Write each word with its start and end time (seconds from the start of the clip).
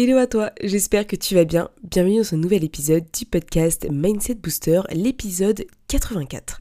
Hello 0.00 0.16
à 0.16 0.28
toi, 0.28 0.52
j'espère 0.62 1.08
que 1.08 1.16
tu 1.16 1.34
vas 1.34 1.42
bien. 1.42 1.70
Bienvenue 1.82 2.18
dans 2.18 2.22
ce 2.22 2.36
nouvel 2.36 2.62
épisode 2.62 3.04
du 3.12 3.26
podcast 3.26 3.84
Mindset 3.90 4.36
Booster, 4.36 4.82
l'épisode 4.92 5.66
84. 5.88 6.60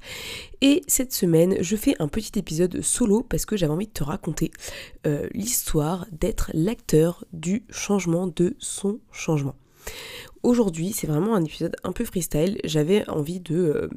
Et 0.61 0.81
cette 0.87 1.13
semaine, 1.13 1.55
je 1.61 1.75
fais 1.75 1.93
un 1.99 2.07
petit 2.07 2.39
épisode 2.39 2.81
solo 2.81 3.21
parce 3.21 3.45
que 3.45 3.55
j'avais 3.55 3.73
envie 3.73 3.85
de 3.85 3.91
te 3.91 4.03
raconter 4.03 4.49
euh, 5.05 5.27
l'histoire 5.33 6.07
d'être 6.11 6.49
l'acteur 6.55 7.25
du 7.31 7.63
changement 7.69 8.25
de 8.25 8.55
son 8.57 9.01
changement. 9.11 9.53
Aujourd'hui, 10.41 10.91
c'est 10.91 11.05
vraiment 11.05 11.35
un 11.35 11.43
épisode 11.43 11.75
un 11.83 11.91
peu 11.91 12.05
freestyle. 12.05 12.57
J'avais 12.63 13.07
envie 13.07 13.39
de 13.39 13.55
euh, 13.55 13.89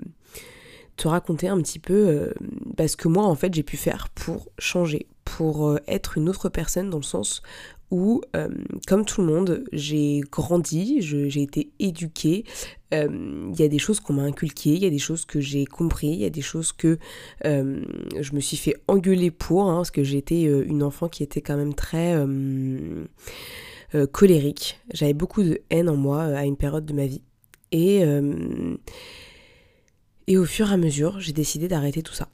te 0.99 1.09
raconter 1.09 1.49
un 1.49 1.63
petit 1.63 1.79
peu 1.79 2.35
euh, 2.79 2.87
ce 2.87 2.95
que 2.95 3.09
moi, 3.09 3.25
en 3.25 3.35
fait, 3.35 3.55
j'ai 3.55 3.63
pu 3.63 3.79
faire 3.79 4.11
pour 4.11 4.51
changer, 4.59 5.07
pour 5.25 5.79
être 5.87 6.19
une 6.19 6.29
autre 6.29 6.51
personne 6.51 6.91
dans 6.91 6.99
le 6.99 7.05
sens 7.05 7.41
où, 7.91 8.21
euh, 8.37 8.49
comme 8.87 9.05
tout 9.05 9.21
le 9.21 9.27
monde, 9.27 9.65
j'ai 9.73 10.21
grandi, 10.31 11.01
j'ai 11.01 11.43
été 11.43 11.71
éduquée. 11.79 12.45
Euh, 12.95 13.51
il 13.53 13.61
y 13.61 13.63
a 13.63 13.69
des 13.69 13.79
choses 13.79 14.01
qu'on 14.01 14.15
m'a 14.15 14.23
inculquées, 14.23 14.75
il 14.75 14.83
y 14.83 14.87
a 14.87 14.91
des 14.91 14.99
choses 14.99 15.25
que 15.25 15.41
j'ai 15.41 15.65
compris, 15.65 16.09
il 16.09 16.21
y 16.21 16.25
a 16.25 16.31
des 16.31 16.41
choses 16.41 16.73
que 16.73 16.99
euh, 17.45 17.83
je 18.21 18.33
me 18.35 18.41
suis 18.41 18.57
fait 18.57 18.77
engueuler 18.89 19.31
pour, 19.31 19.69
hein, 19.69 19.77
parce 19.77 19.91
que 19.91 20.03
j'étais 20.03 20.43
une 20.43 20.83
enfant 20.83 21.09
qui 21.09 21.23
était 21.23 21.41
quand 21.41 21.57
même 21.57 21.75
très 21.75 22.17
colérique. 24.13 24.79
J'avais 24.93 25.15
beaucoup 25.15 25.43
de 25.43 25.61
haine 25.71 25.89
en 25.89 25.97
moi 25.97 26.23
à 26.23 26.45
une 26.45 26.57
période 26.57 26.87
de 26.87 26.93
ma 26.93 27.07
vie. 27.07 27.23
Et 27.73 28.05
au 30.37 30.45
fur 30.45 30.71
et 30.71 30.75
à 30.75 30.77
mesure, 30.77 31.21
j'ai 31.21 31.33
décidé 31.33 31.67
d'arrêter 31.67 32.03
tout 32.03 32.15
ça. 32.15 32.29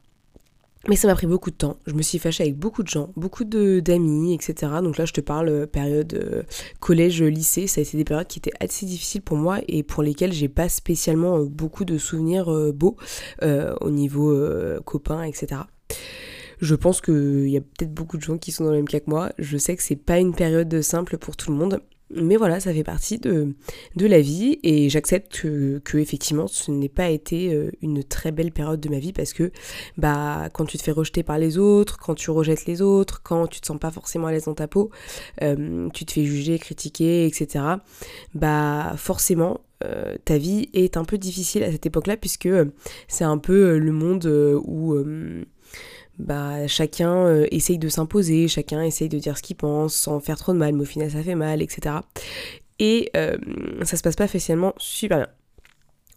Mais 0.87 0.95
ça 0.95 1.07
m'a 1.07 1.15
pris 1.15 1.27
beaucoup 1.27 1.51
de 1.51 1.55
temps. 1.55 1.77
Je 1.85 1.93
me 1.93 2.01
suis 2.01 2.19
fâchée 2.19 2.43
avec 2.43 2.57
beaucoup 2.57 2.83
de 2.83 2.87
gens, 2.87 3.11
beaucoup 3.15 3.43
d'amis, 3.43 4.33
etc. 4.33 4.71
Donc 4.81 4.97
là, 4.97 5.05
je 5.05 5.13
te 5.13 5.21
parle 5.21 5.49
euh, 5.49 5.65
période 5.65 6.13
euh, 6.13 6.43
collège, 6.79 7.21
lycée. 7.21 7.67
Ça 7.67 7.81
a 7.81 7.83
été 7.83 7.97
des 7.97 8.03
périodes 8.03 8.27
qui 8.27 8.39
étaient 8.39 8.53
assez 8.59 8.85
difficiles 8.85 9.21
pour 9.21 9.37
moi 9.37 9.59
et 9.67 9.83
pour 9.83 10.03
lesquelles 10.03 10.33
j'ai 10.33 10.47
pas 10.49 10.69
spécialement 10.69 11.39
euh, 11.39 11.45
beaucoup 11.45 11.83
de 11.83 11.97
souvenirs 11.97 12.47
beaux 12.73 12.95
au 13.81 13.89
niveau 13.89 14.35
copains, 14.85 15.23
etc. 15.23 15.61
Je 16.59 16.75
pense 16.75 17.01
qu'il 17.01 17.49
y 17.49 17.57
a 17.57 17.61
peut-être 17.61 17.93
beaucoup 17.93 18.17
de 18.17 18.21
gens 18.21 18.37
qui 18.37 18.51
sont 18.51 18.63
dans 18.63 18.71
le 18.71 18.77
même 18.77 18.87
cas 18.87 18.99
que 18.99 19.09
moi. 19.09 19.31
Je 19.37 19.57
sais 19.57 19.75
que 19.75 19.83
c'est 19.83 19.95
pas 19.95 20.19
une 20.19 20.33
période 20.33 20.81
simple 20.81 21.17
pour 21.17 21.35
tout 21.35 21.51
le 21.51 21.57
monde. 21.57 21.81
Mais 22.09 22.37
voilà, 22.37 22.61
ça 22.61 22.73
fait 22.73 22.83
partie 22.83 23.17
de, 23.19 23.53
la 23.95 24.21
vie 24.21 24.59
et 24.63 24.89
j'accepte 24.89 25.41
que, 25.41 25.79
que, 25.83 25.97
effectivement 25.97 26.47
ce 26.47 26.71
n'est 26.71 26.87
pas 26.87 27.09
été 27.09 27.53
euh, 27.53 27.71
une 27.81 28.01
très 28.03 28.31
belle 28.31 28.53
période 28.53 28.79
de 28.79 28.89
ma 28.89 28.99
vie 28.99 29.11
parce 29.11 29.33
que 29.33 29.51
bah 29.97 30.47
quand 30.53 30.65
tu 30.65 30.77
te 30.77 30.83
fais 30.83 30.91
rejeter 30.91 31.23
par 31.23 31.37
les 31.37 31.57
autres, 31.57 31.97
quand 31.97 32.15
tu 32.15 32.31
rejettes 32.31 32.65
les 32.65 32.81
autres, 32.81 33.21
quand 33.23 33.47
tu 33.47 33.59
te 33.59 33.67
sens 33.67 33.77
pas 33.77 33.91
forcément 33.91 34.27
à 34.27 34.31
l'aise 34.31 34.45
dans 34.45 34.53
ta 34.53 34.67
peau, 34.69 34.89
euh, 35.41 35.89
tu 35.93 36.05
te 36.05 36.13
fais 36.13 36.23
juger, 36.23 36.57
critiquer, 36.59 37.25
etc. 37.25 37.65
Bah 38.33 38.93
forcément 38.95 39.59
euh, 39.83 40.15
ta 40.23 40.37
vie 40.37 40.69
est 40.73 40.95
un 40.95 41.03
peu 41.03 41.17
difficile 41.17 41.63
à 41.63 41.71
cette 41.71 41.85
époque-là 41.85 42.15
puisque 42.15 42.49
c'est 43.09 43.25
un 43.25 43.37
peu 43.37 43.77
le 43.77 43.91
monde 43.91 44.25
où 44.63 44.95
bah, 46.19 46.67
chacun 46.67 47.25
euh, 47.27 47.47
essaye 47.51 47.77
de 47.77 47.89
s'imposer, 47.89 48.47
chacun 48.47 48.81
essaye 48.81 49.09
de 49.09 49.19
dire 49.19 49.37
ce 49.37 49.43
qu'il 49.43 49.55
pense 49.55 49.95
sans 49.95 50.19
faire 50.19 50.37
trop 50.37 50.53
de 50.53 50.57
mal, 50.57 50.73
mais 50.73 50.81
au 50.81 50.85
final 50.85 51.11
ça 51.11 51.21
fait 51.21 51.35
mal, 51.35 51.61
etc. 51.61 51.97
Et 52.79 53.11
euh, 53.15 53.37
ça 53.83 53.97
se 53.97 54.03
passe 54.03 54.15
pas 54.15 54.27
facilement 54.27 54.73
super 54.77 55.17
bien. 55.17 55.27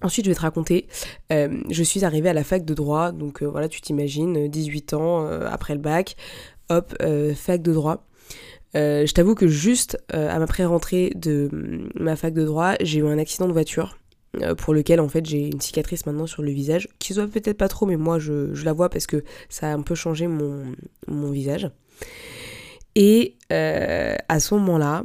Ensuite, 0.03 0.25
je 0.25 0.31
vais 0.31 0.35
te 0.35 0.41
raconter, 0.41 0.87
euh, 1.31 1.61
je 1.69 1.83
suis 1.83 2.07
arrivée 2.07 2.31
à 2.31 2.33
la 2.33 2.43
fac 2.43 2.65
de 2.65 2.73
droit, 2.73 3.13
donc 3.13 3.43
voilà, 3.43 3.69
tu 3.69 3.83
t'imagines, 3.83 4.49
18 4.49 4.95
ans 4.95 5.27
après 5.27 5.75
le 5.75 5.81
bac, 5.81 6.17
hop, 6.71 6.95
fac 7.35 7.61
de 7.61 7.73
droit. 7.75 8.07
je 8.75 9.13
t'avoue 9.13 9.35
que 9.35 9.47
juste 9.47 9.99
à 10.09 10.39
ma 10.39 10.47
pré-rentrée 10.47 11.13
de 11.17 11.51
ma 11.95 12.17
fac 12.17 12.33
de 12.33 12.47
droit, 12.47 12.77
j'ai 12.81 13.01
eu 13.01 13.07
un 13.07 13.19
accident 13.19 13.47
de 13.47 13.53
voiture. 13.53 14.00
Euh, 14.43 14.55
pour 14.55 14.75
lequel 14.75 15.01
en 15.01 15.09
fait 15.09 15.27
j'ai 15.27 15.49
une 15.49 15.61
cicatrice 15.61 16.07
maintenant 16.07 16.27
sur 16.27 16.43
le 16.43 16.53
visage, 16.53 16.89
qui 17.01 17.15
se 17.15 17.21
voit 17.21 17.29
peut-être 17.29 17.59
pas 17.59 17.67
trop, 17.67 17.85
mais 17.87 17.97
moi 17.97 18.21
je, 18.21 18.65
la 18.65 18.73
vois 18.73 18.89
parce 18.89 19.09
que 19.09 19.25
ça 19.49 19.69
a 19.69 19.75
un 19.75 19.83
peu 19.83 19.97
changé 19.97 20.29
mon, 20.29 21.31
visage. 21.33 21.69
Et 22.95 23.37
euh, 23.53 24.15
à 24.29 24.39
ce 24.39 24.55
moment-là, 24.55 25.05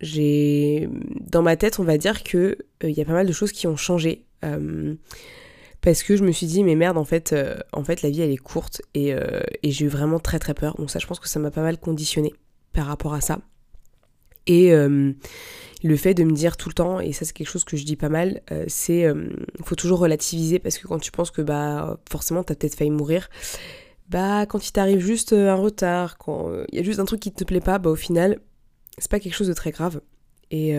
j'ai 0.00 0.88
dans 1.30 1.42
ma 1.42 1.56
tête, 1.56 1.78
on 1.78 1.84
va 1.84 1.96
dire 1.96 2.24
que 2.24 2.58
il 2.82 2.88
euh, 2.88 2.90
y 2.90 3.00
a 3.00 3.04
pas 3.04 3.12
mal 3.12 3.26
de 3.26 3.32
choses 3.32 3.52
qui 3.52 3.68
ont 3.68 3.76
changé. 3.76 4.24
parce 5.80 6.02
que 6.02 6.16
je 6.16 6.24
me 6.24 6.32
suis 6.32 6.46
dit 6.46 6.64
mais 6.64 6.74
merde 6.74 6.98
en 6.98 7.04
fait 7.04 7.34
en 7.72 7.84
fait 7.84 8.02
la 8.02 8.10
vie 8.10 8.20
elle 8.20 8.32
est 8.32 8.36
courte 8.36 8.82
et, 8.94 9.10
et 9.62 9.70
j'ai 9.70 9.84
eu 9.84 9.88
vraiment 9.88 10.18
très 10.18 10.38
très 10.38 10.54
peur 10.54 10.74
donc 10.76 10.90
ça 10.90 10.98
je 10.98 11.06
pense 11.06 11.20
que 11.20 11.28
ça 11.28 11.38
m'a 11.38 11.50
pas 11.50 11.62
mal 11.62 11.78
conditionné 11.78 12.34
par 12.72 12.86
rapport 12.86 13.14
à 13.14 13.20
ça 13.20 13.38
et 14.48 14.72
le 15.82 15.96
fait 15.96 16.14
de 16.14 16.24
me 16.24 16.32
dire 16.32 16.56
tout 16.56 16.68
le 16.68 16.74
temps, 16.74 17.00
et 17.00 17.12
ça 17.12 17.24
c'est 17.24 17.32
quelque 17.32 17.48
chose 17.48 17.64
que 17.64 17.76
je 17.76 17.84
dis 17.84 17.96
pas 17.96 18.08
mal, 18.08 18.42
euh, 18.50 18.64
c'est 18.66 19.04
euh, 19.04 19.28
faut 19.62 19.76
toujours 19.76 20.00
relativiser 20.00 20.58
parce 20.58 20.78
que 20.78 20.88
quand 20.88 20.98
tu 20.98 21.12
penses 21.12 21.30
que 21.30 21.42
bah 21.42 22.00
forcément 22.10 22.42
t'as 22.42 22.54
peut-être 22.54 22.74
failli 22.74 22.90
mourir, 22.90 23.28
bah 24.08 24.46
quand 24.46 24.66
il 24.66 24.72
t'arrive 24.72 24.98
juste 24.98 25.32
euh, 25.32 25.50
un 25.50 25.54
retard, 25.54 26.18
quand 26.18 26.50
il 26.72 26.76
y 26.76 26.80
a 26.80 26.82
juste 26.82 26.98
un 26.98 27.04
truc 27.04 27.20
qui 27.20 27.32
te 27.32 27.44
plaît 27.44 27.60
pas, 27.60 27.78
bah 27.78 27.90
au 27.90 27.96
final 27.96 28.40
c'est 28.98 29.10
pas 29.10 29.20
quelque 29.20 29.34
chose 29.34 29.48
de 29.48 29.54
très 29.54 29.70
grave. 29.70 30.00
Et 30.50 30.74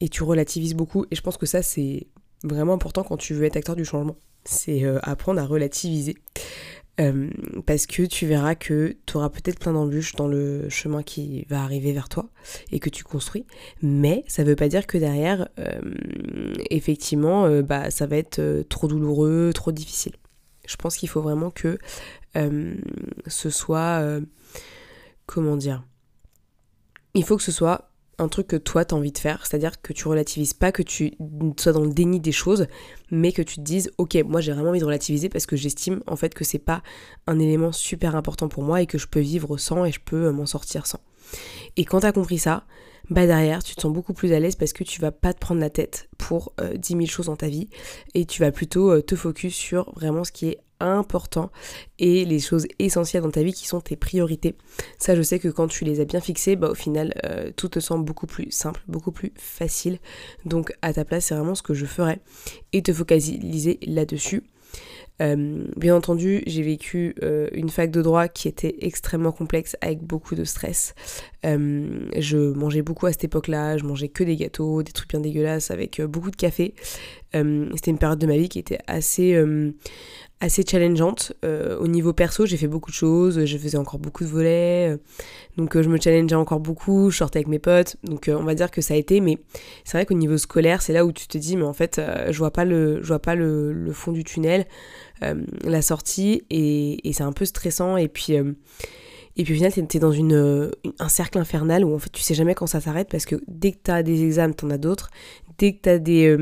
et 0.00 0.08
tu 0.08 0.22
relativises 0.22 0.74
beaucoup. 0.74 1.04
Et 1.10 1.14
je 1.14 1.20
pense 1.20 1.36
que 1.36 1.44
ça 1.44 1.62
c'est 1.62 2.06
vraiment 2.42 2.72
important 2.72 3.04
quand 3.04 3.18
tu 3.18 3.34
veux 3.34 3.44
être 3.44 3.56
acteur 3.56 3.76
du 3.76 3.84
changement, 3.84 4.16
c'est 4.44 4.82
apprendre 5.02 5.40
à 5.40 5.44
relativiser. 5.44 6.16
Euh, 7.00 7.28
parce 7.66 7.86
que 7.86 8.04
tu 8.04 8.26
verras 8.26 8.54
que 8.54 8.96
tu 9.06 9.16
auras 9.16 9.28
peut-être 9.28 9.58
plein 9.58 9.72
d'embûches 9.72 10.14
dans 10.14 10.28
le 10.28 10.68
chemin 10.68 11.02
qui 11.02 11.44
va 11.48 11.62
arriver 11.62 11.92
vers 11.92 12.08
toi 12.08 12.28
et 12.70 12.78
que 12.78 12.88
tu 12.88 13.02
construis, 13.02 13.46
mais 13.82 14.24
ça 14.28 14.44
veut 14.44 14.54
pas 14.54 14.68
dire 14.68 14.86
que 14.86 14.96
derrière, 14.96 15.48
euh, 15.58 15.80
effectivement, 16.70 17.46
euh, 17.46 17.62
bah, 17.62 17.90
ça 17.90 18.06
va 18.06 18.16
être 18.16 18.62
trop 18.68 18.86
douloureux, 18.86 19.50
trop 19.52 19.72
difficile. 19.72 20.12
Je 20.66 20.76
pense 20.76 20.96
qu'il 20.96 21.08
faut 21.08 21.20
vraiment 21.20 21.50
que 21.50 21.78
ce 23.26 23.50
soit, 23.50 24.02
comment 25.26 25.56
dire, 25.56 25.84
il 27.12 27.24
faut 27.24 27.36
que 27.36 27.42
ce 27.42 27.52
soit 27.52 27.90
un 28.18 28.28
truc 28.28 28.46
que 28.46 28.56
toi 28.56 28.84
t'as 28.84 28.96
envie 28.96 29.12
de 29.12 29.18
faire, 29.18 29.46
c'est-à-dire 29.46 29.80
que 29.80 29.92
tu 29.92 30.08
relativises 30.08 30.54
pas, 30.54 30.72
que 30.72 30.82
tu 30.82 31.12
sois 31.58 31.72
dans 31.72 31.84
le 31.84 31.92
déni 31.92 32.20
des 32.20 32.32
choses, 32.32 32.66
mais 33.10 33.32
que 33.32 33.42
tu 33.42 33.56
te 33.56 33.60
dises 33.60 33.90
ok 33.98 34.16
moi 34.26 34.40
j'ai 34.40 34.52
vraiment 34.52 34.70
envie 34.70 34.80
de 34.80 34.84
relativiser 34.84 35.28
parce 35.28 35.46
que 35.46 35.56
j'estime 35.56 36.02
en 36.06 36.16
fait 36.16 36.34
que 36.34 36.44
c'est 36.44 36.58
pas 36.58 36.82
un 37.26 37.38
élément 37.38 37.72
super 37.72 38.16
important 38.16 38.48
pour 38.48 38.62
moi 38.62 38.82
et 38.82 38.86
que 38.86 38.98
je 38.98 39.06
peux 39.06 39.20
vivre 39.20 39.56
sans 39.56 39.84
et 39.84 39.92
je 39.92 40.00
peux 40.00 40.26
euh, 40.26 40.32
m'en 40.32 40.46
sortir 40.46 40.86
sans. 40.86 41.00
Et 41.76 41.84
quand 41.84 42.00
t'as 42.00 42.12
compris 42.12 42.38
ça, 42.38 42.64
bah 43.10 43.26
derrière 43.26 43.62
tu 43.62 43.74
te 43.74 43.82
sens 43.82 43.92
beaucoup 43.92 44.14
plus 44.14 44.32
à 44.32 44.40
l'aise 44.40 44.56
parce 44.56 44.72
que 44.72 44.84
tu 44.84 45.00
vas 45.00 45.12
pas 45.12 45.34
te 45.34 45.38
prendre 45.38 45.60
la 45.60 45.70
tête 45.70 46.08
pour 46.18 46.52
euh, 46.60 46.74
dix 46.74 46.94
10 46.94 47.06
000 47.06 47.06
choses 47.06 47.26
dans 47.26 47.36
ta 47.36 47.48
vie 47.48 47.68
et 48.14 48.24
tu 48.24 48.40
vas 48.40 48.52
plutôt 48.52 48.90
euh, 48.90 49.02
te 49.02 49.16
focus 49.16 49.54
sur 49.54 49.92
vraiment 49.94 50.24
ce 50.24 50.32
qui 50.32 50.48
est 50.48 50.58
important 50.86 51.50
et 51.98 52.24
les 52.24 52.40
choses 52.40 52.66
essentielles 52.78 53.22
dans 53.22 53.30
ta 53.30 53.42
vie 53.42 53.52
qui 53.52 53.66
sont 53.66 53.80
tes 53.80 53.96
priorités. 53.96 54.54
Ça, 54.98 55.14
je 55.14 55.22
sais 55.22 55.38
que 55.38 55.48
quand 55.48 55.68
tu 55.68 55.84
les 55.84 56.00
as 56.00 56.04
bien 56.04 56.20
fixées, 56.20 56.56
bah, 56.56 56.70
au 56.70 56.74
final, 56.74 57.14
euh, 57.24 57.50
tout 57.56 57.68
te 57.68 57.80
semble 57.80 58.04
beaucoup 58.04 58.26
plus 58.26 58.50
simple, 58.50 58.82
beaucoup 58.88 59.12
plus 59.12 59.32
facile. 59.36 59.98
Donc, 60.44 60.72
à 60.82 60.92
ta 60.92 61.04
place, 61.04 61.26
c'est 61.26 61.34
vraiment 61.34 61.54
ce 61.54 61.62
que 61.62 61.74
je 61.74 61.86
ferais 61.86 62.20
et 62.72 62.82
te 62.82 62.92
focaliser 62.92 63.78
là-dessus. 63.86 64.42
Euh, 65.22 65.64
bien 65.76 65.94
entendu, 65.94 66.42
j'ai 66.46 66.62
vécu 66.62 67.14
euh, 67.22 67.48
une 67.52 67.68
fac 67.68 67.92
de 67.92 68.02
droit 68.02 68.26
qui 68.26 68.48
était 68.48 68.74
extrêmement 68.80 69.30
complexe 69.30 69.76
avec 69.80 70.02
beaucoup 70.02 70.34
de 70.34 70.42
stress. 70.42 70.94
je 71.44 72.52
mangeais 72.52 72.82
beaucoup 72.82 73.06
à 73.06 73.12
cette 73.12 73.22
époque-là, 73.22 73.76
je 73.78 73.84
mangeais 73.84 74.08
que 74.08 74.24
des 74.24 74.34
gâteaux, 74.34 74.82
des 74.82 74.90
trucs 74.90 75.10
bien 75.10 75.20
dégueulasses 75.20 75.70
avec 75.70 76.02
beaucoup 76.02 76.32
de 76.32 76.36
café. 76.36 76.74
C'était 77.32 77.90
une 77.90 77.98
période 77.98 78.18
de 78.18 78.26
ma 78.26 78.36
vie 78.36 78.48
qui 78.48 78.58
était 78.58 78.80
assez 78.88 79.40
assez 80.44 80.62
challengeante. 80.62 81.32
Euh, 81.44 81.78
au 81.78 81.88
niveau 81.88 82.12
perso, 82.12 82.44
j'ai 82.44 82.56
fait 82.56 82.68
beaucoup 82.68 82.90
de 82.90 82.96
choses, 82.96 83.44
je 83.44 83.58
faisais 83.58 83.78
encore 83.78 83.98
beaucoup 83.98 84.24
de 84.24 84.28
volets, 84.28 84.90
euh, 84.92 84.98
donc 85.56 85.74
euh, 85.74 85.82
je 85.82 85.88
me 85.88 85.98
challengeais 85.98 86.36
encore 86.36 86.60
beaucoup, 86.60 87.10
je 87.10 87.16
sortais 87.16 87.38
avec 87.38 87.48
mes 87.48 87.58
potes, 87.58 87.96
donc 88.04 88.30
on 88.32 88.44
va 88.44 88.54
dire 88.54 88.70
que 88.70 88.82
ça 88.82 88.94
a 88.94 88.96
été, 88.96 89.20
mais 89.20 89.38
c'est 89.84 89.96
vrai 89.96 90.06
qu'au 90.06 90.14
niveau 90.14 90.36
scolaire, 90.36 90.82
c'est 90.82 90.92
là 90.92 91.06
où 91.06 91.12
tu 91.12 91.26
te 91.26 91.38
dis, 91.38 91.56
mais 91.56 91.64
en 91.64 91.72
fait, 91.72 92.00
je 92.30 92.38
vois 92.38 92.50
pas 92.50 92.64
le, 92.64 93.02
je 93.02 93.08
vois 93.08 93.20
pas 93.20 93.34
le, 93.34 93.90
fond 93.92 94.12
du 94.12 94.22
tunnel, 94.22 94.66
la 95.20 95.82
sortie, 95.82 96.42
et, 96.50 97.08
et 97.08 97.12
c'est 97.12 97.22
un 97.22 97.32
peu 97.32 97.46
stressant, 97.46 97.96
et 97.96 98.08
puis 98.08 98.34
et 99.36 99.42
puis 99.42 99.54
au 99.54 99.56
final, 99.56 99.72
t'es 99.72 99.98
dans 99.98 100.12
une, 100.12 100.70
un 101.00 101.08
cercle 101.08 101.38
infernal 101.38 101.84
où 101.84 101.94
en 101.94 101.98
fait 101.98 102.10
tu 102.10 102.22
sais 102.22 102.34
jamais 102.34 102.54
quand 102.54 102.68
ça 102.68 102.80
s'arrête 102.80 103.08
parce 103.08 103.26
que 103.26 103.36
dès 103.48 103.72
que 103.72 103.78
t'as 103.82 104.02
des 104.04 104.22
examens, 104.22 104.52
t'en 104.52 104.70
as 104.70 104.78
d'autres. 104.78 105.10
dès 105.58 105.72
que 105.72 105.80
tu 105.82 105.88
as 105.88 105.98
des, 105.98 106.36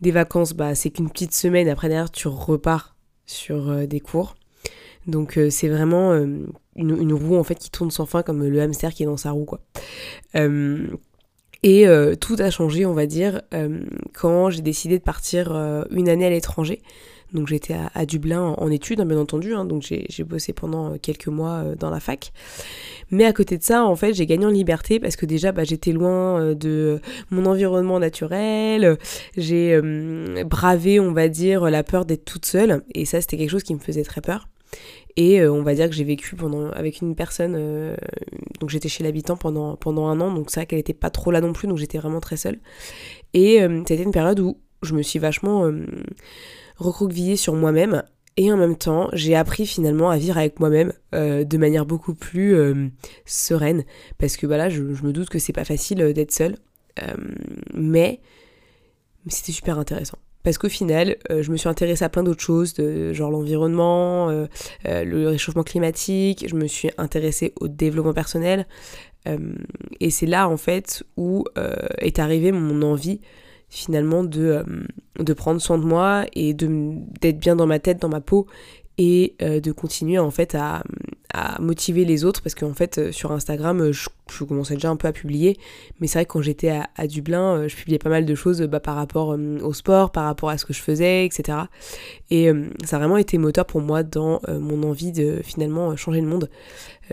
des 0.00 0.10
vacances, 0.12 0.52
bah, 0.52 0.76
c'est 0.76 0.90
qu'une 0.90 1.10
petite 1.10 1.34
semaine. 1.34 1.68
Après, 1.68 1.88
derrière, 1.88 2.12
tu 2.12 2.28
repars 2.28 2.91
sur 3.26 3.86
des 3.86 4.00
cours. 4.00 4.34
Donc, 5.06 5.38
c'est 5.50 5.68
vraiment 5.68 6.14
une, 6.14 6.52
une, 6.76 7.12
roue 7.12 7.36
en 7.36 7.44
fait 7.44 7.56
qui 7.56 7.70
tourne 7.70 7.90
sans 7.90 8.06
fin, 8.06 8.22
comme 8.22 8.46
le 8.46 8.60
hamster 8.60 8.92
qui 8.94 9.02
est 9.02 9.06
dans 9.06 9.16
sa 9.16 9.32
roue, 9.32 9.44
quoi. 9.44 9.60
Et 11.62 11.86
euh, 11.86 12.16
tout 12.16 12.36
a 12.38 12.50
changé, 12.50 12.86
on 12.86 12.92
va 12.92 13.06
dire, 13.06 13.42
euh, 13.54 13.80
quand 14.12 14.50
j'ai 14.50 14.62
décidé 14.62 14.98
de 14.98 15.04
partir 15.04 15.54
euh, 15.54 15.84
une 15.90 16.08
année 16.08 16.26
à 16.26 16.30
l'étranger. 16.30 16.82
Donc 17.32 17.48
j'étais 17.48 17.74
à, 17.94 18.06
Dublin 18.06 18.54
en, 18.56 18.70
études, 18.70 19.00
hein, 19.00 19.06
bien 19.06 19.18
entendu, 19.18 19.54
hein, 19.54 19.64
donc 19.64 19.82
j'ai 19.82 20.24
bossé 20.24 20.52
pendant 20.52 20.98
quelques 20.98 21.28
mois 21.28 21.64
dans 21.78 21.90
la 21.90 22.00
fac. 22.00 22.32
Mais 23.10 23.24
à 23.24 23.32
côté 23.32 23.58
de 23.58 23.62
ça, 23.62 23.84
en 23.84 23.96
fait, 23.96 24.12
j'ai 24.14 24.26
gagné 24.26 24.46
en 24.46 24.50
liberté 24.50 25.00
parce 25.00 25.16
que 25.16 25.26
déjà, 25.26 25.52
bah, 25.52 25.64
j'étais 25.64 25.92
loin 25.92 26.54
de 26.54 27.00
mon 27.30 27.46
environnement 27.46 27.98
naturel, 27.98 28.98
j'ai 29.36 29.80
bravé, 30.44 31.00
on 31.00 31.12
va 31.12 31.28
dire, 31.28 31.70
la 31.70 31.82
peur 31.82 32.04
d'être 32.04 32.24
toute 32.24 32.46
seule, 32.46 32.82
et 32.94 33.04
ça, 33.04 33.20
c'était 33.20 33.36
quelque 33.36 33.50
chose 33.50 33.62
qui 33.62 33.74
me 33.74 33.80
faisait 33.80 34.04
très 34.04 34.20
peur. 34.20 34.48
Et 35.16 35.40
euh, 35.40 35.52
on 35.52 35.62
va 35.62 35.74
dire 35.74 35.88
que 35.88 35.94
j'ai 35.94 36.04
vécu 36.04 36.36
pendant, 36.36 36.70
avec 36.70 37.00
une 37.00 37.14
personne, 37.14 37.54
euh, 37.56 37.94
donc 38.60 38.70
j'étais 38.70 38.88
chez 38.88 39.04
l'habitant 39.04 39.36
pendant, 39.36 39.76
pendant 39.76 40.06
un 40.06 40.20
an, 40.20 40.32
donc 40.32 40.50
c'est 40.50 40.60
vrai 40.60 40.66
qu'elle 40.66 40.78
était 40.78 40.94
pas 40.94 41.10
trop 41.10 41.30
là 41.30 41.40
non 41.40 41.52
plus, 41.52 41.68
donc 41.68 41.78
j'étais 41.78 41.98
vraiment 41.98 42.20
très 42.20 42.36
seule. 42.36 42.60
Et 43.34 43.62
euh, 43.62 43.82
c'était 43.86 44.02
une 44.02 44.12
période 44.12 44.40
où 44.40 44.58
je 44.82 44.94
me 44.94 45.02
suis 45.02 45.18
vachement 45.18 45.70
recroquevillée 46.82 47.36
sur 47.36 47.54
moi-même, 47.54 48.02
et 48.36 48.52
en 48.52 48.56
même 48.56 48.76
temps, 48.76 49.08
j'ai 49.12 49.34
appris 49.34 49.66
finalement 49.66 50.10
à 50.10 50.16
vivre 50.16 50.38
avec 50.38 50.58
moi-même 50.58 50.92
de 51.12 51.56
manière 51.58 51.84
beaucoup 51.84 52.14
plus 52.14 52.56
sereine, 53.26 53.84
parce 54.16 54.38
que 54.38 54.46
voilà, 54.46 54.70
je, 54.70 54.94
je 54.94 55.02
me 55.04 55.12
doute 55.12 55.28
que 55.28 55.38
c'est 55.38 55.52
pas 55.52 55.66
facile 55.66 55.98
d'être 56.14 56.32
seule, 56.32 56.56
mais, 57.74 58.20
c'était 59.28 59.52
super 59.52 59.78
intéressant. 59.78 60.16
Parce 60.42 60.58
qu'au 60.58 60.68
final, 60.68 61.16
euh, 61.30 61.42
je 61.42 61.52
me 61.52 61.56
suis 61.56 61.68
intéressée 61.68 62.04
à 62.04 62.08
plein 62.08 62.22
d'autres 62.22 62.42
choses, 62.42 62.74
genre 63.12 63.30
l'environnement, 63.30 64.28
euh, 64.28 64.46
euh, 64.86 65.04
le 65.04 65.28
réchauffement 65.28 65.62
climatique, 65.62 66.46
je 66.48 66.56
me 66.56 66.66
suis 66.66 66.90
intéressée 66.98 67.52
au 67.60 67.68
développement 67.68 68.14
personnel. 68.14 68.66
et 70.00 70.10
c'est 70.10 70.26
là, 70.26 70.48
en 70.48 70.56
fait, 70.56 71.04
où 71.16 71.44
est 71.98 72.18
arrivée 72.18 72.50
mon 72.50 72.82
envie, 72.82 73.20
finalement, 73.72 74.22
de, 74.22 74.64
de 75.18 75.32
prendre 75.32 75.60
soin 75.60 75.78
de 75.78 75.84
moi 75.84 76.26
et 76.34 76.54
d'être 76.54 77.38
bien 77.38 77.56
dans 77.56 77.66
ma 77.66 77.78
tête, 77.78 78.00
dans 78.00 78.10
ma 78.10 78.20
peau, 78.20 78.46
et 78.98 79.34
de 79.40 79.72
continuer, 79.72 80.18
en 80.18 80.30
fait, 80.30 80.54
à, 80.54 80.84
à 81.32 81.60
motiver 81.60 82.04
les 82.04 82.24
autres 82.24 82.42
parce 82.42 82.54
qu'en 82.54 82.74
fait 82.74 82.98
euh, 82.98 83.12
sur 83.12 83.32
Instagram 83.32 83.80
euh, 83.80 83.92
je, 83.92 84.08
commençais 84.44 84.74
déjà 84.74 84.90
un 84.90 84.96
peu 84.96 85.08
à 85.08 85.12
publier. 85.12 85.56
Mais 86.00 86.06
c'est 86.06 86.18
vrai 86.18 86.26
que 86.26 86.32
quand 86.32 86.42
j'étais 86.42 86.80
à, 86.96 87.06
Dublin 87.06 87.56
euh, 87.56 87.68
je 87.68 87.76
publiais 87.76 87.98
pas 87.98 88.10
mal 88.10 88.26
de 88.26 88.34
choses 88.34 88.60
bah, 88.62 88.80
par 88.80 88.96
rapport 88.96 89.36
au 89.62 89.72
sport 89.72 90.12
par 90.12 90.24
rapport 90.24 90.50
à 90.50 90.58
ce 90.58 90.64
que 90.64 90.72
je 90.72 90.80
faisais 90.80 91.24
etc 91.24 91.58
et 92.30 92.50
ça 92.84 92.96
a 92.96 92.98
vraiment 92.98 93.16
été 93.16 93.36
moteur 93.38 93.66
pour 93.66 93.80
moi 93.80 94.02
dans 94.02 94.40
mon 94.48 94.82
envie 94.84 95.12
de 95.12 95.40
finalement 95.42 95.94
changer 95.96 96.20
le 96.20 96.26
monde. 96.26 96.48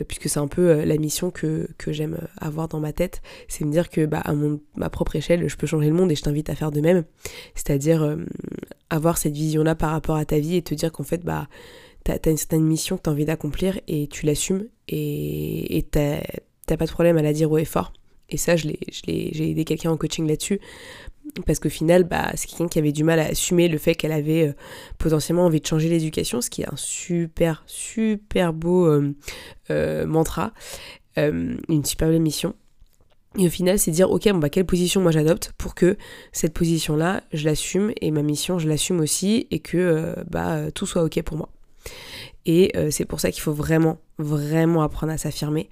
Puisque 0.08 0.30
c'est 0.30 0.40
un 0.40 0.48
peu 0.48 0.86
la 0.86 0.98
mission 0.98 1.30
que, 1.30 1.68
que 1.78 1.92
j'aime 1.92 2.18
avoir 2.40 2.70
dans 2.70 2.80
ma 2.80 2.94
tête. 2.94 3.22
C'est 3.50 3.66
me 3.66 3.72
dire 3.72 3.90
que 3.90 4.06
bah, 4.06 4.22
à 4.24 4.34
ma 4.78 4.90
propre 4.90 5.18
échelle 5.18 5.50
je 5.50 5.58
peux 5.58 5.68
changer 5.68 5.90
le 5.90 5.96
monde 5.96 6.10
et 6.12 6.16
je 6.16 6.22
t'invite 6.22 6.50
à 6.50 6.56
faire 6.56 6.72
de 6.72 6.80
même. 6.80 7.04
C'est 7.56 7.70
à 7.70 7.78
dire 7.78 8.16
avoir 8.90 9.18
cette 9.18 9.34
vision 9.34 9.64
là 9.64 9.76
par 9.76 9.92
rapport 9.92 10.16
à 10.16 10.24
ta 10.24 10.40
vie 10.40 10.56
et 10.56 10.62
te 10.62 10.74
dire 10.74 10.92
qu'en 10.92 11.04
fait 11.04 11.26
bah 11.26 11.48
t'as 12.18 12.32
une 12.32 12.38
certaine 12.38 12.64
mission 12.64 12.98
que 12.98 13.04
t'as 13.04 13.12
envie 13.12 13.26
d'accomplir 13.26 13.80
et 13.88 14.08
tu 14.08 14.26
l'assumes 14.26 14.66
et 14.88 15.86
t'as 15.92 16.78
pas 16.78 16.86
de 16.86 16.92
problème 16.92 17.18
à 17.18 17.22
la 17.22 17.34
dire 17.34 17.52
haut 17.52 17.58
et 17.58 17.66
fort. 17.66 17.94
Et 18.30 18.38
ça, 18.38 18.56
j'ai 18.56 18.78
aidé 19.06 19.66
quelqu'un 19.66 19.92
en 19.92 19.98
coaching 19.98 20.28
là-dessus 20.28 20.60
parce 21.46 21.60
qu'au 21.60 21.70
final, 21.70 22.04
bah, 22.04 22.32
c'est 22.36 22.48
quelqu'un 22.48 22.68
qui 22.68 22.80
avait 22.80 22.92
du 22.92 23.04
mal 23.04 23.20
à 23.20 23.26
assumer 23.26 23.68
le 23.68 23.78
fait 23.78 23.96
qu'elle 23.96 24.12
avait 24.12 24.48
euh, 24.48 24.54
potentiellement 24.98 25.46
envie 25.46 25.62
de 25.62 25.66
changer 25.66 25.90
l'éducation, 25.90 26.42
ce 26.42 26.50
qui 26.50 26.62
est 26.62 26.68
un 26.72 26.76
super, 26.76 27.64
super 27.68 28.54
beau 28.54 28.88
euh, 28.88 29.14
euh, 29.70 30.06
mantra, 30.06 30.54
une 31.18 31.84
super 31.84 32.08
belle 32.08 32.22
mission. 32.22 32.56
Et 33.38 33.46
au 33.46 33.50
final, 33.50 33.78
c'est 33.78 33.92
dire, 33.92 34.10
ok, 34.10 34.30
bon, 34.32 34.40
bah, 34.40 34.50
quelle 34.50 34.66
position 34.66 35.02
moi 35.02 35.12
j'adopte 35.12 35.54
pour 35.58 35.76
que 35.76 35.98
cette 36.32 36.54
position-là, 36.54 37.24
je 37.34 37.46
l'assume 37.46 37.92
et 38.00 38.10
ma 38.12 38.24
mission, 38.24 38.58
je 38.58 38.70
l'assume 38.70 39.02
aussi 39.02 39.48
et 39.52 39.60
que 39.60 40.16
bah, 40.30 40.72
tout 40.72 40.86
soit 40.86 41.04
ok 41.04 41.22
pour 41.24 41.38
moi. 41.38 41.50
Et 42.46 42.72
euh, 42.76 42.90
c'est 42.92 43.06
pour 43.06 43.20
ça 43.20 43.32
qu'il 43.32 43.42
faut 43.42 43.54
vraiment, 43.54 44.00
vraiment 44.18 44.82
apprendre 44.82 45.14
à 45.14 45.18
s'affirmer. 45.18 45.70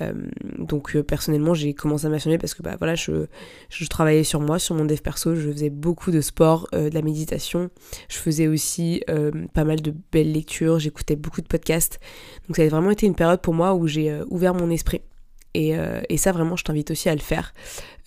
Euh, 0.00 0.12
donc 0.58 0.94
euh, 0.94 1.02
personnellement, 1.02 1.54
j'ai 1.54 1.74
commencé 1.74 2.06
à 2.06 2.08
m'affirmer 2.08 2.38
parce 2.38 2.54
que 2.54 2.62
bah 2.62 2.76
voilà, 2.78 2.94
je, 2.94 3.26
je, 3.68 3.86
travaillais 3.86 4.24
sur 4.24 4.40
moi, 4.40 4.58
sur 4.58 4.74
mon 4.74 4.84
dev 4.84 4.98
perso, 5.00 5.34
je 5.34 5.50
faisais 5.50 5.70
beaucoup 5.70 6.10
de 6.10 6.20
sport, 6.20 6.68
de 6.72 6.94
la 6.94 7.02
méditation, 7.02 7.70
je 8.08 8.16
faisais 8.16 8.48
aussi 8.48 9.02
pas 9.52 9.64
mal 9.64 9.82
de 9.82 9.92
belles 10.12 10.32
lectures, 10.32 10.78
j'écoutais 10.78 11.16
beaucoup 11.16 11.42
de 11.42 11.48
podcasts. 11.48 12.00
Donc 12.48 12.56
ça 12.56 12.62
a 12.62 12.68
vraiment 12.68 12.90
été 12.90 13.06
une 13.06 13.14
période 13.14 13.40
pour 13.40 13.54
moi 13.54 13.74
où 13.74 13.86
j'ai 13.86 14.20
ouvert 14.30 14.54
mon 14.54 14.70
esprit 14.70 15.02
euh, 15.56 16.00
et, 16.08 16.16
ça, 16.16 16.32
vraiment, 16.32 16.56
je 16.56 16.64
t'invite 16.64 16.90
aussi 16.90 17.08
à 17.08 17.14
le 17.14 17.20
faire. 17.20 17.54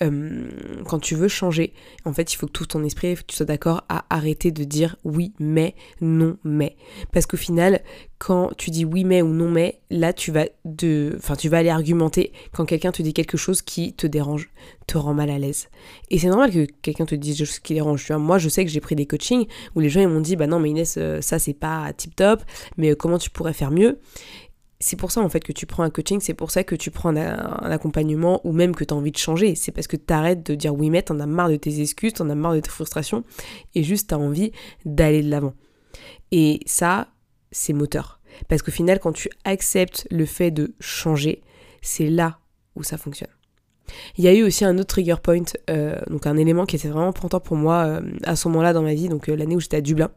Euh, 0.01 0.49
quand 0.87 0.99
tu 0.99 1.15
veux 1.15 1.27
changer, 1.27 1.73
en 2.05 2.13
fait, 2.13 2.33
il 2.33 2.37
faut 2.37 2.47
que 2.47 2.51
tout 2.51 2.65
ton 2.65 2.83
esprit, 2.83 3.15
que 3.15 3.21
tu 3.27 3.35
sois 3.35 3.45
d'accord 3.45 3.83
à 3.89 4.05
arrêter 4.09 4.51
de 4.51 4.63
dire 4.63 4.95
oui, 5.03 5.33
mais, 5.39 5.75
non, 6.01 6.37
mais. 6.43 6.75
Parce 7.11 7.25
qu'au 7.25 7.37
final, 7.37 7.81
quand 8.17 8.51
tu 8.57 8.69
dis 8.69 8.85
oui, 8.85 9.03
mais 9.03 9.21
ou 9.21 9.27
non, 9.27 9.49
mais, 9.49 9.81
là, 9.89 10.13
tu 10.13 10.31
vas, 10.31 10.45
de, 10.65 11.15
enfin, 11.17 11.35
tu 11.35 11.49
vas 11.49 11.57
aller 11.57 11.69
argumenter 11.69 12.31
quand 12.53 12.65
quelqu'un 12.65 12.91
te 12.91 13.01
dit 13.01 13.13
quelque 13.13 13.37
chose 13.37 13.61
qui 13.61 13.93
te 13.93 14.07
dérange, 14.07 14.49
te 14.87 14.97
rend 14.97 15.13
mal 15.13 15.29
à 15.29 15.37
l'aise. 15.37 15.67
Et 16.09 16.19
c'est 16.19 16.29
normal 16.29 16.51
que 16.51 16.65
quelqu'un 16.81 17.05
te 17.05 17.15
dise 17.15 17.37
quelque 17.37 17.47
chose 17.47 17.59
qui 17.59 17.73
dérange. 17.73 18.09
Moi, 18.11 18.37
je 18.37 18.49
sais 18.49 18.63
que 18.63 18.71
j'ai 18.71 18.81
pris 18.81 18.95
des 18.95 19.05
coachings 19.05 19.47
où 19.75 19.79
les 19.81 19.89
gens 19.89 20.07
m'ont 20.07 20.21
dit, 20.21 20.35
bah 20.35 20.47
non, 20.47 20.59
mais 20.59 20.69
Inès, 20.69 20.95
euh, 20.97 21.21
ça, 21.21 21.39
c'est 21.39 21.53
pas 21.53 21.91
tip 21.93 22.15
top, 22.15 22.41
mais 22.77 22.95
comment 22.95 23.17
tu 23.17 23.29
pourrais 23.29 23.53
faire 23.53 23.71
mieux? 23.71 23.99
C'est 24.83 24.97
pour 24.97 25.11
ça 25.11 25.21
en 25.21 25.29
fait 25.29 25.39
que 25.39 25.53
tu 25.53 25.65
prends 25.65 25.83
un 25.83 25.89
coaching, 25.89 26.19
c'est 26.19 26.33
pour 26.33 26.51
ça 26.51 26.65
que 26.65 26.75
tu 26.75 26.91
prends 26.91 27.15
un, 27.15 27.71
accompagnement 27.71 28.41
ou 28.43 28.51
même 28.51 28.75
que 28.75 28.83
tu 28.83 28.93
as 28.93 28.97
envie 28.97 29.13
de 29.13 29.17
changer. 29.17 29.55
C'est 29.55 29.71
parce 29.71 29.87
que 29.87 29.95
tu 29.95 30.13
arrêtes 30.13 30.45
de 30.45 30.55
dire 30.55 30.75
oui 30.75 30.89
mais 30.89 31.01
t'en 31.01 31.21
as 31.21 31.25
marre 31.25 31.49
de 31.49 31.55
tes 31.55 31.79
excuses, 31.79 32.11
t'en 32.11 32.29
as 32.29 32.35
marre 32.35 32.53
de 32.53 32.59
tes 32.59 32.69
frustrations 32.69 33.23
et 33.75 33.83
juste 33.83 34.09
t'as 34.09 34.17
envie 34.17 34.51
d'aller 34.83 35.23
de 35.23 35.29
l'avant. 35.29 35.53
Et 36.31 36.59
ça, 36.65 37.07
c'est 37.51 37.71
moteur. 37.71 38.19
Parce 38.49 38.61
qu'au 38.61 38.71
final, 38.71 38.99
quand 38.99 39.13
tu 39.13 39.29
acceptes 39.45 40.05
le 40.11 40.25
fait 40.25 40.51
de 40.51 40.75
changer, 40.81 41.43
c'est 41.81 42.09
là 42.09 42.39
où 42.75 42.83
ça 42.83 42.97
fonctionne. 42.97 43.29
Il 44.17 44.25
y 44.25 44.27
a 44.27 44.33
eu 44.33 44.43
aussi 44.43 44.65
un 44.65 44.77
autre 44.79 44.87
trigger 44.87 45.15
point, 45.23 45.43
euh, 45.69 45.95
donc 46.09 46.27
un 46.27 46.35
élément 46.35 46.65
qui 46.65 46.75
était 46.75 46.89
vraiment 46.89 47.07
important 47.07 47.39
pour 47.39 47.55
moi 47.55 47.85
euh, 47.85 48.01
à 48.23 48.35
ce 48.35 48.49
moment-là 48.49 48.73
dans 48.73 48.81
ma 48.81 48.95
vie, 48.95 49.07
donc 49.07 49.29
euh, 49.29 49.35
l'année 49.35 49.55
où 49.55 49.61
j'étais 49.61 49.77
à 49.77 49.81
Dublin. 49.81 50.11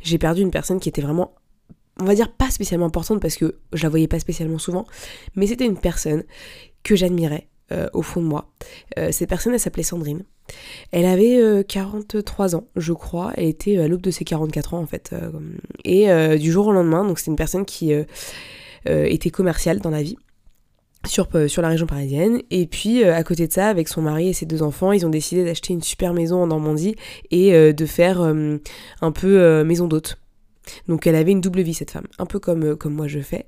J'ai 0.00 0.18
perdu 0.18 0.42
une 0.42 0.50
personne 0.50 0.80
qui 0.80 0.88
était 0.88 1.02
vraiment 1.02 1.34
on 1.98 2.04
va 2.04 2.14
dire 2.14 2.32
pas 2.32 2.50
spécialement 2.50 2.86
importante 2.86 3.20
parce 3.20 3.36
que 3.36 3.56
je 3.72 3.82
la 3.82 3.88
voyais 3.88 4.08
pas 4.08 4.20
spécialement 4.20 4.58
souvent, 4.58 4.86
mais 5.34 5.46
c'était 5.46 5.66
une 5.66 5.78
personne 5.78 6.24
que 6.82 6.96
j'admirais 6.96 7.48
euh, 7.70 7.86
au 7.92 8.00
fond 8.00 8.22
de 8.22 8.26
moi. 8.26 8.50
Euh, 8.98 9.12
cette 9.12 9.28
personne, 9.28 9.52
elle 9.52 9.60
s'appelait 9.60 9.82
Sandrine. 9.82 10.22
Elle 10.90 11.04
avait 11.04 11.64
43 11.68 12.54
euh, 12.54 12.58
ans, 12.58 12.64
je 12.76 12.94
crois. 12.94 13.32
Elle 13.36 13.48
était 13.48 13.76
à 13.76 13.88
l'aube 13.88 14.00
de 14.00 14.10
ses 14.10 14.24
44 14.24 14.74
ans 14.74 14.78
en 14.78 14.86
fait. 14.86 15.14
et 15.84 16.08
du 16.38 16.50
jour 16.50 16.68
au 16.68 16.72
lendemain, 16.72 17.04
donc 17.04 17.18
c'est 17.18 17.30
une 17.30 17.36
personne 17.36 17.66
qui 17.66 17.92
était 18.86 19.30
commerciale 19.30 19.80
dans 19.80 19.90
la 19.90 20.02
vie. 20.02 20.16
Sur, 21.06 21.28
sur, 21.46 21.62
la 21.62 21.68
région 21.68 21.86
parisienne. 21.86 22.42
Et 22.50 22.66
puis, 22.66 23.04
à 23.04 23.22
côté 23.22 23.46
de 23.46 23.52
ça, 23.52 23.68
avec 23.68 23.86
son 23.86 24.02
mari 24.02 24.28
et 24.28 24.32
ses 24.32 24.46
deux 24.46 24.64
enfants, 24.64 24.90
ils 24.90 25.06
ont 25.06 25.10
décidé 25.10 25.44
d'acheter 25.44 25.72
une 25.72 25.80
super 25.80 26.12
maison 26.12 26.42
en 26.42 26.48
Normandie 26.48 26.96
et 27.30 27.52
de 27.72 27.86
faire 27.86 28.20
un 28.20 29.12
peu 29.12 29.62
maison 29.62 29.86
d'hôte. 29.86 30.18
Donc 30.86 31.06
elle 31.06 31.14
avait 31.14 31.32
une 31.32 31.40
double 31.40 31.60
vie 31.60 31.74
cette 31.74 31.90
femme, 31.90 32.06
un 32.18 32.26
peu 32.26 32.38
comme, 32.38 32.64
euh, 32.64 32.76
comme 32.76 32.94
moi 32.94 33.06
je 33.06 33.20
fais. 33.20 33.46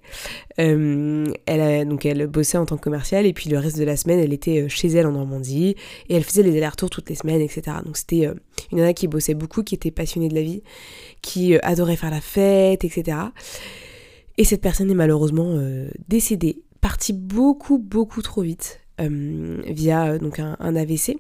Euh, 0.59 1.27
elle 1.47 1.61
a, 1.61 1.85
donc 1.85 2.05
elle 2.07 2.27
bossait 2.27 2.59
en 2.59 2.67
tant 2.67 2.77
que 2.77 2.83
commerciale 2.83 3.27
et 3.27 3.33
puis 3.33 3.51
le 3.51 3.59
reste 3.59 3.79
de 3.79 3.85
la 3.85 3.97
semaine 3.97 4.19
elle 4.19 4.33
était 4.33 4.63
euh, 4.63 4.69
chez 4.69 4.89
elle 4.89 5.07
en 5.07 5.13
Normandie 5.13 5.77
et 6.09 6.15
elle 6.15 6.25
faisait 6.25 6.43
les 6.43 6.57
allers-retours 6.57 6.91
toutes 6.91 7.09
les 7.09 7.15
semaines, 7.15 7.41
etc. 7.41 7.79
Donc 7.85 7.97
c'était 7.97 8.31
une 8.73 8.79
nana 8.79 8.93
qui 8.93 9.09
bossait 9.09 9.35
beaucoup, 9.35 9.63
qui 9.63 9.75
était 9.75 9.91
passionnée 9.91 10.29
de 10.29 10.35
la 10.35 10.43
vie, 10.43 10.63
qui 11.23 11.57
adorait 11.59 11.97
faire 11.97 12.11
la 12.11 12.21
fête, 12.21 12.85
etc. 12.85 13.19
Et 14.39 14.45
cette 14.45 14.61
personne 14.61 14.91
est 14.91 14.95
malheureusement 14.95 15.59
décédée, 16.09 16.63
partie 16.81 17.13
beaucoup 17.13 17.79
beaucoup 17.79 18.23
trop 18.23 18.43
vite 18.43 18.81
via 18.99 20.19
donc 20.19 20.39
un, 20.39 20.57
un 20.59 20.77
AVC. 20.77 21.17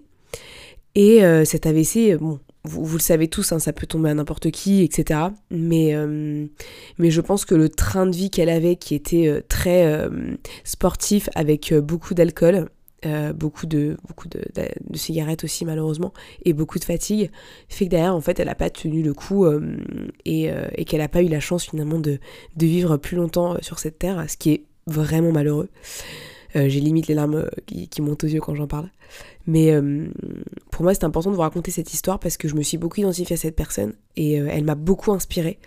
Et 0.95 1.21
cet 1.45 1.66
AVC, 1.66 2.16
bon, 2.19 2.40
vous, 2.64 2.92
le 2.92 3.02
savez 3.02 3.28
tous, 3.28 3.52
hein, 3.52 3.58
ça 3.58 3.72
peut 3.72 3.86
tomber 3.86 4.10
à 4.10 4.14
n'importe 4.14 4.50
qui, 4.50 4.82
etc. 4.82 5.20
Mais, 5.50 5.94
euh, 5.94 6.46
mais 6.98 7.10
je 7.10 7.20
pense 7.20 7.44
que 7.44 7.54
le 7.54 7.68
train 7.70 8.06
de 8.06 8.14
vie 8.14 8.30
qu'elle 8.30 8.50
avait, 8.50 8.76
qui 8.76 8.94
était 8.94 9.28
euh, 9.28 9.40
très 9.48 9.86
euh, 9.86 10.36
sportif, 10.64 11.30
avec 11.34 11.72
beaucoup 11.74 12.14
d'alcool, 12.14 12.68
beaucoup, 13.34 13.64
de, 13.64 13.96
beaucoup 14.06 14.28
de, 14.28 14.42
cigarettes 14.92 15.42
aussi 15.44 15.64
malheureusement, 15.64 16.12
et 16.44 16.52
beaucoup 16.52 16.78
de 16.78 16.84
fatigue, 16.84 17.30
fait 17.70 17.86
que 17.86 17.90
derrière, 17.90 18.14
en 18.14 18.20
fait, 18.20 18.38
elle 18.40 18.48
n'a 18.48 18.54
pas 18.54 18.68
tenu 18.68 19.02
le 19.02 19.14
coup 19.14 19.46
et, 20.26 20.50
et 20.74 20.84
qu'elle 20.84 21.00
n'a 21.00 21.08
pas 21.08 21.22
eu 21.22 21.28
la 21.28 21.40
chance 21.40 21.64
finalement 21.64 21.98
de, 21.98 22.18
de 22.56 22.66
vivre 22.66 22.98
plus 22.98 23.16
longtemps 23.16 23.56
sur 23.62 23.78
cette 23.78 23.98
terre, 23.98 24.22
ce 24.28 24.36
qui 24.36 24.50
est 24.50 24.64
vraiment 24.86 25.32
malheureux. 25.32 25.70
J'ai 26.54 26.80
limite 26.80 27.07
les 27.07 27.14
larmes 27.14 27.49
qui, 27.66 27.88
qui, 27.88 28.02
montent 28.02 28.25
aux 28.25 28.28
yeux 28.28 28.40
quand 28.40 28.54
j'en 28.54 28.66
parle. 28.66 28.90
Mais 29.47 29.73
pour 30.71 30.83
moi, 30.83 30.95
c'est 30.95 31.04
important 31.04 31.30
de 31.30 31.37
vous 31.37 31.42
raconter 31.42 31.71
cette 31.71 31.92
histoire 31.92 32.19
parce 32.19 32.37
que 32.37 32.49
je 32.49 32.54
me 32.54 32.62
suis 32.62 32.78
beaucoup 32.78 33.00
identifiée 33.00 33.35
à 33.35 33.37
cette 33.37 33.57
personne 33.57 33.95
et 34.16 34.35
elle 34.35 34.64
m'a 34.64 34.75
beaucoup 34.75 35.12
inspirée. 35.12 35.59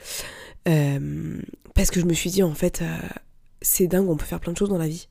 parce 0.65 1.91
que 1.91 1.99
je 1.99 2.05
me 2.05 2.13
suis 2.13 2.29
dit, 2.29 2.43
en 2.43 2.53
fait, 2.53 2.83
c'est 3.61 3.87
dingue, 3.87 4.09
on 4.09 4.17
peut 4.17 4.25
faire 4.25 4.39
plein 4.39 4.51
de 4.51 4.57
choses 4.57 4.69
dans 4.69 4.77
la 4.77 4.87
vie. 4.87 5.07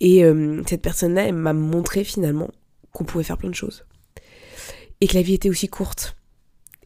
Et 0.00 0.24
cette 0.66 0.82
personne-là, 0.82 1.28
elle 1.28 1.34
m'a 1.34 1.52
montré 1.52 2.04
finalement 2.04 2.50
qu'on 2.92 3.04
pouvait 3.04 3.24
faire 3.24 3.38
plein 3.38 3.50
de 3.50 3.54
choses. 3.54 3.84
Et 5.00 5.06
que 5.06 5.14
la 5.14 5.22
vie 5.22 5.34
était 5.34 5.48
aussi 5.48 5.68
courte 5.68 6.17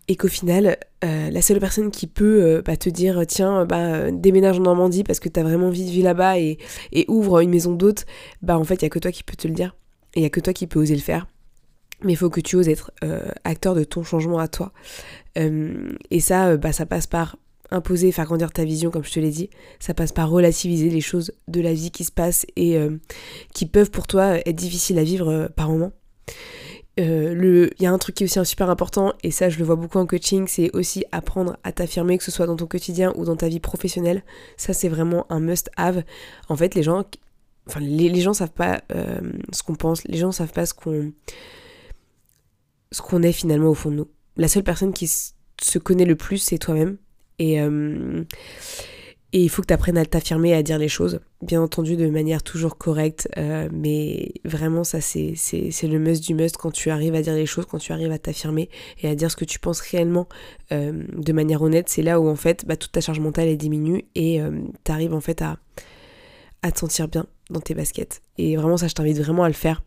et 0.09 0.17
qu'au 0.17 0.29
final, 0.29 0.79
euh, 1.05 1.31
la 1.31 1.43
seule 1.43 1.61
personne 1.61 1.91
qui 1.91 2.07
peut 2.07 2.43
euh, 2.43 2.63
bah, 2.63 2.77
te 2.77 2.89
dire 2.89 3.23
tiens, 3.27 3.65
bah, 3.65 4.11
déménage 4.11 4.59
en 4.59 4.63
Normandie 4.63 5.05
parce 5.05 5.21
que 5.21 5.29
t'as 5.29 5.43
vraiment 5.43 5.69
envie 5.69 5.85
de 5.85 5.91
vivre 5.91 6.05
là-bas 6.05 6.39
et, 6.39 6.59
ouvre 7.09 7.41
une 7.41 7.51
maison 7.51 7.73
d'hôte, 7.73 8.07
bah 8.43 8.59
en 8.59 8.65
fait, 8.65 8.77
il 8.77 8.83
y 8.83 8.87
a 8.87 8.89
que 8.89 8.99
toi 8.99 9.13
qui 9.13 9.23
peux 9.23 9.37
te 9.37 9.47
le 9.47 9.55
dire. 9.55 9.77
Et 10.15 10.21
il 10.21 10.23
y 10.23 10.27
a 10.27 10.31
que 10.31 10.41
toi 10.41 10.53
qui 10.53 10.67
peux 10.67 10.81
oser 10.81 10.95
le 10.95 11.01
faire. 11.01 11.27
Mais 12.03 12.13
il 12.13 12.17
faut 12.17 12.31
que 12.31 12.41
tu 12.41 12.57
oses 12.57 12.69
être 12.69 12.91
euh, 13.05 13.31
acteur 13.45 13.75
de 13.75 13.85
ton 13.85 14.03
changement 14.03 14.39
à 14.39 14.49
toi. 14.49 14.73
et 15.37 16.21
ça, 16.21 16.57
bah, 16.57 16.73
ça 16.73 16.85
passe 16.85 17.07
par 17.07 17.37
imposer, 17.71 18.13
faire 18.13 18.27
grandir 18.27 18.53
ta 18.53 18.65
vision, 18.65 18.91
comme 18.91 19.05
je 19.05 19.13
te 19.13 19.21
l'ai 19.21 19.31
dit. 19.31 19.51
Ça 19.79 19.95
passe 19.95 20.13
par 20.13 20.29
relativiser 20.29 20.91
les 20.91 21.01
choses 21.01 21.33
de 21.49 21.61
la 21.61 21.73
vie 21.73 21.91
qui 21.91 22.05
se 22.05 22.13
passent 22.13 22.45
et 22.57 22.77
qui 23.55 23.67
peuvent 23.67 23.91
pour 23.91 24.07
toi 24.07 24.37
être 24.37 24.57
difficiles 24.57 24.99
à 24.99 25.05
vivre 25.05 25.49
par 25.57 25.71
moments. 25.71 25.93
Euh, 27.01 27.71
il 27.79 27.83
y 27.83 27.87
a 27.87 27.93
un 27.93 27.99
truc 27.99 28.17
qui 28.17 28.25
est 28.25 28.27
aussi 28.27 28.51
super 28.51 28.69
important, 28.69 29.15
et 29.23 29.31
ça 29.31 29.49
je 29.49 29.59
le 29.59 29.65
vois 29.65 29.77
beaucoup 29.77 29.99
en 29.99 30.07
coaching, 30.07 30.47
c'est 30.47 30.75
aussi 30.75 31.05
apprendre 31.11 31.57
à 31.65 31.73
t'affirmer, 31.73 32.19
que 32.19 32.25
ce 32.25 32.31
soit 32.31 32.47
dans 32.47 32.57
ton 32.57 32.67
quotidien 32.67 33.13
ou 33.17 33.25
dans 33.25 33.37
ta 33.37 33.49
vie 33.49 33.61
professionnelle. 33.61 34.23
Ça 34.57 34.73
c'est 34.73 34.89
vraiment 34.89 35.27
un 35.31 35.41
must-have. 35.41 36.05
En 36.49 36.57
fait, 36.57 36.75
les 36.75 36.83
gens, 36.83 37.05
enfin 37.67 37.81
les, 37.81 38.21
gens 38.21 38.35
savent 38.35 38.51
pas 38.51 38.83
euh, 38.95 39.21
ce 39.53 39.63
qu'on 39.63 39.75
pense, 39.75 40.05
les 40.05 40.19
gens 40.19 40.33
savent 40.33 40.53
pas 40.53 40.67
ce 40.67 40.75
qu'on 40.75 41.13
ce 42.91 43.01
qu'on 43.01 43.23
est 43.23 43.33
finalement 43.33 43.71
au 43.71 43.75
fond 43.75 43.91
de 43.91 43.97
nous. 43.97 44.09
La 44.37 44.49
seule 44.49 44.65
personne 44.65 44.93
qui 44.93 45.07
se 45.09 45.79
connaît 45.79 46.05
le 46.05 46.17
plus, 46.17 46.39
c'est 46.39 46.59
toi-même. 46.59 46.99
Et 47.39 47.61
euh, 47.61 48.25
et 49.33 49.43
il 49.43 49.49
faut 49.49 49.63
que 49.63 49.69
tu 49.69 49.73
apprennes 49.75 49.97
à 49.97 50.05
t'affirmer, 50.05 50.53
à 50.53 50.63
dire 50.63 50.79
les 50.79 50.89
choses, 50.89 51.21
bien 51.41 51.63
entendu 51.63 51.97
de 51.97 52.09
manière 52.09 52.43
toujours 52.43 52.77
correcte, 52.77 53.29
euh, 53.39 53.69
mais 53.73 54.33
vraiment 54.45 54.85
ça 54.85 55.01
c'est, 55.01 55.35
c'est, 55.37 55.89
le 55.89 55.99
must 55.99 56.23
du 56.23 56.35
must 56.35 56.57
quand 56.59 56.71
tu 56.71 56.91
arrives 56.91 57.15
à 57.15 57.23
dire 57.23 57.35
les 57.35 57.47
choses, 57.47 57.65
quand 57.65 57.79
tu 57.79 57.93
arrives 57.93 58.13
à 58.13 58.19
t'affirmer 58.19 58.69
et 59.01 59.09
à 59.09 59.15
dire 59.15 59.31
ce 59.31 59.37
que 59.37 59.47
tu 59.47 59.59
penses 59.59 59.81
réellement 59.81 60.29
euh, 60.71 61.05
de 61.17 61.33
manière 61.33 61.63
honnête, 61.63 61.89
c'est 61.89 62.03
là 62.03 62.21
où 62.21 62.29
en 62.29 62.37
fait 62.37 62.67
bah, 62.67 62.77
toute 62.77 62.93
ta 62.93 63.01
charge 63.01 63.21
mentale 63.21 63.49
est 63.49 63.57
diminue 63.57 64.05
et 64.15 64.41
euh, 64.43 64.51
tu 64.85 64.93
arrives 64.93 65.15
en 65.15 65.21
fait 65.21 65.41
à, 65.41 65.57
à 66.63 66.71
te 66.71 66.79
sentir 66.79 67.09
bien 67.09 67.27
dans 67.49 67.61
tes 67.61 67.75
baskets. 67.75 68.21
Et 68.37 68.57
vraiment 68.57 68.77
ça 68.77 68.87
je 68.87 68.95
t'invite 68.95 69.19
vraiment 69.19 69.45
à 69.45 69.49
le 69.49 69.55
faire 69.55 69.83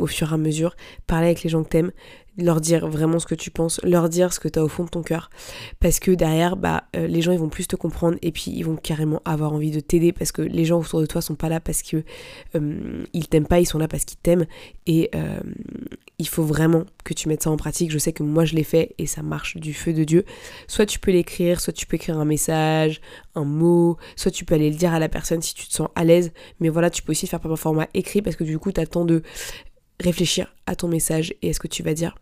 au 0.00 0.08
fur 0.08 0.32
et 0.32 0.34
à 0.34 0.36
mesure, 0.36 0.74
parler 1.06 1.26
avec 1.26 1.44
les 1.44 1.50
gens 1.50 1.62
que 1.62 1.68
t'aimes, 1.68 1.92
leur 2.38 2.60
dire 2.60 2.88
vraiment 2.88 3.18
ce 3.18 3.26
que 3.26 3.34
tu 3.34 3.50
penses, 3.50 3.80
leur 3.82 4.08
dire 4.08 4.32
ce 4.32 4.40
que 4.40 4.48
tu 4.48 4.58
as 4.58 4.64
au 4.64 4.68
fond 4.68 4.84
de 4.84 4.88
ton 4.88 5.02
cœur. 5.02 5.30
Parce 5.80 6.00
que 6.00 6.10
derrière, 6.10 6.56
bah, 6.56 6.84
euh, 6.96 7.06
les 7.06 7.20
gens 7.20 7.32
ils 7.32 7.38
vont 7.38 7.48
plus 7.48 7.66
te 7.66 7.76
comprendre 7.76 8.16
et 8.22 8.32
puis 8.32 8.50
ils 8.50 8.62
vont 8.62 8.76
carrément 8.76 9.20
avoir 9.24 9.52
envie 9.52 9.70
de 9.70 9.80
t'aider 9.80 10.12
parce 10.12 10.32
que 10.32 10.42
les 10.42 10.64
gens 10.64 10.80
autour 10.80 11.00
de 11.00 11.06
toi 11.06 11.20
sont 11.20 11.34
pas 11.34 11.48
là 11.48 11.60
parce 11.60 11.82
que 11.82 12.04
euh, 12.54 13.04
t'aiment 13.30 13.46
pas, 13.46 13.60
ils 13.60 13.66
sont 13.66 13.78
là 13.78 13.88
parce 13.88 14.04
qu'ils 14.04 14.18
t'aiment. 14.18 14.46
Et 14.86 15.10
euh, 15.14 15.40
il 16.18 16.28
faut 16.28 16.44
vraiment 16.44 16.84
que 17.04 17.14
tu 17.14 17.28
mettes 17.28 17.42
ça 17.42 17.50
en 17.50 17.56
pratique. 17.56 17.90
Je 17.90 17.98
sais 17.98 18.12
que 18.12 18.22
moi 18.22 18.44
je 18.44 18.54
l'ai 18.54 18.64
fait 18.64 18.94
et 18.98 19.06
ça 19.06 19.22
marche 19.22 19.56
du 19.56 19.74
feu 19.74 19.92
de 19.92 20.04
Dieu. 20.04 20.24
Soit 20.68 20.86
tu 20.86 20.98
peux 20.98 21.10
l'écrire, 21.10 21.60
soit 21.60 21.72
tu 21.72 21.86
peux 21.86 21.96
écrire 21.96 22.18
un 22.18 22.24
message, 22.24 23.00
un 23.34 23.44
mot, 23.44 23.98
soit 24.16 24.30
tu 24.30 24.44
peux 24.44 24.54
aller 24.54 24.70
le 24.70 24.76
dire 24.76 24.92
à 24.92 24.98
la 24.98 25.08
personne 25.08 25.42
si 25.42 25.54
tu 25.54 25.66
te 25.66 25.72
sens 25.72 25.88
à 25.94 26.04
l'aise. 26.04 26.32
Mais 26.60 26.68
voilà, 26.70 26.88
tu 26.90 27.02
peux 27.02 27.12
aussi 27.12 27.26
faire 27.26 27.40
par 27.40 27.58
format 27.58 27.88
écrit 27.92 28.22
parce 28.22 28.36
que 28.36 28.44
du 28.44 28.58
coup 28.58 28.72
tu 28.72 28.80
as 28.80 28.86
temps 28.86 29.04
de 29.04 29.22
réfléchir 30.02 30.54
à 30.66 30.76
ton 30.76 30.88
message 30.88 31.34
et 31.42 31.50
à 31.50 31.52
ce 31.52 31.60
que 31.60 31.68
tu 31.68 31.82
vas 31.82 31.94
dire. 31.94 32.16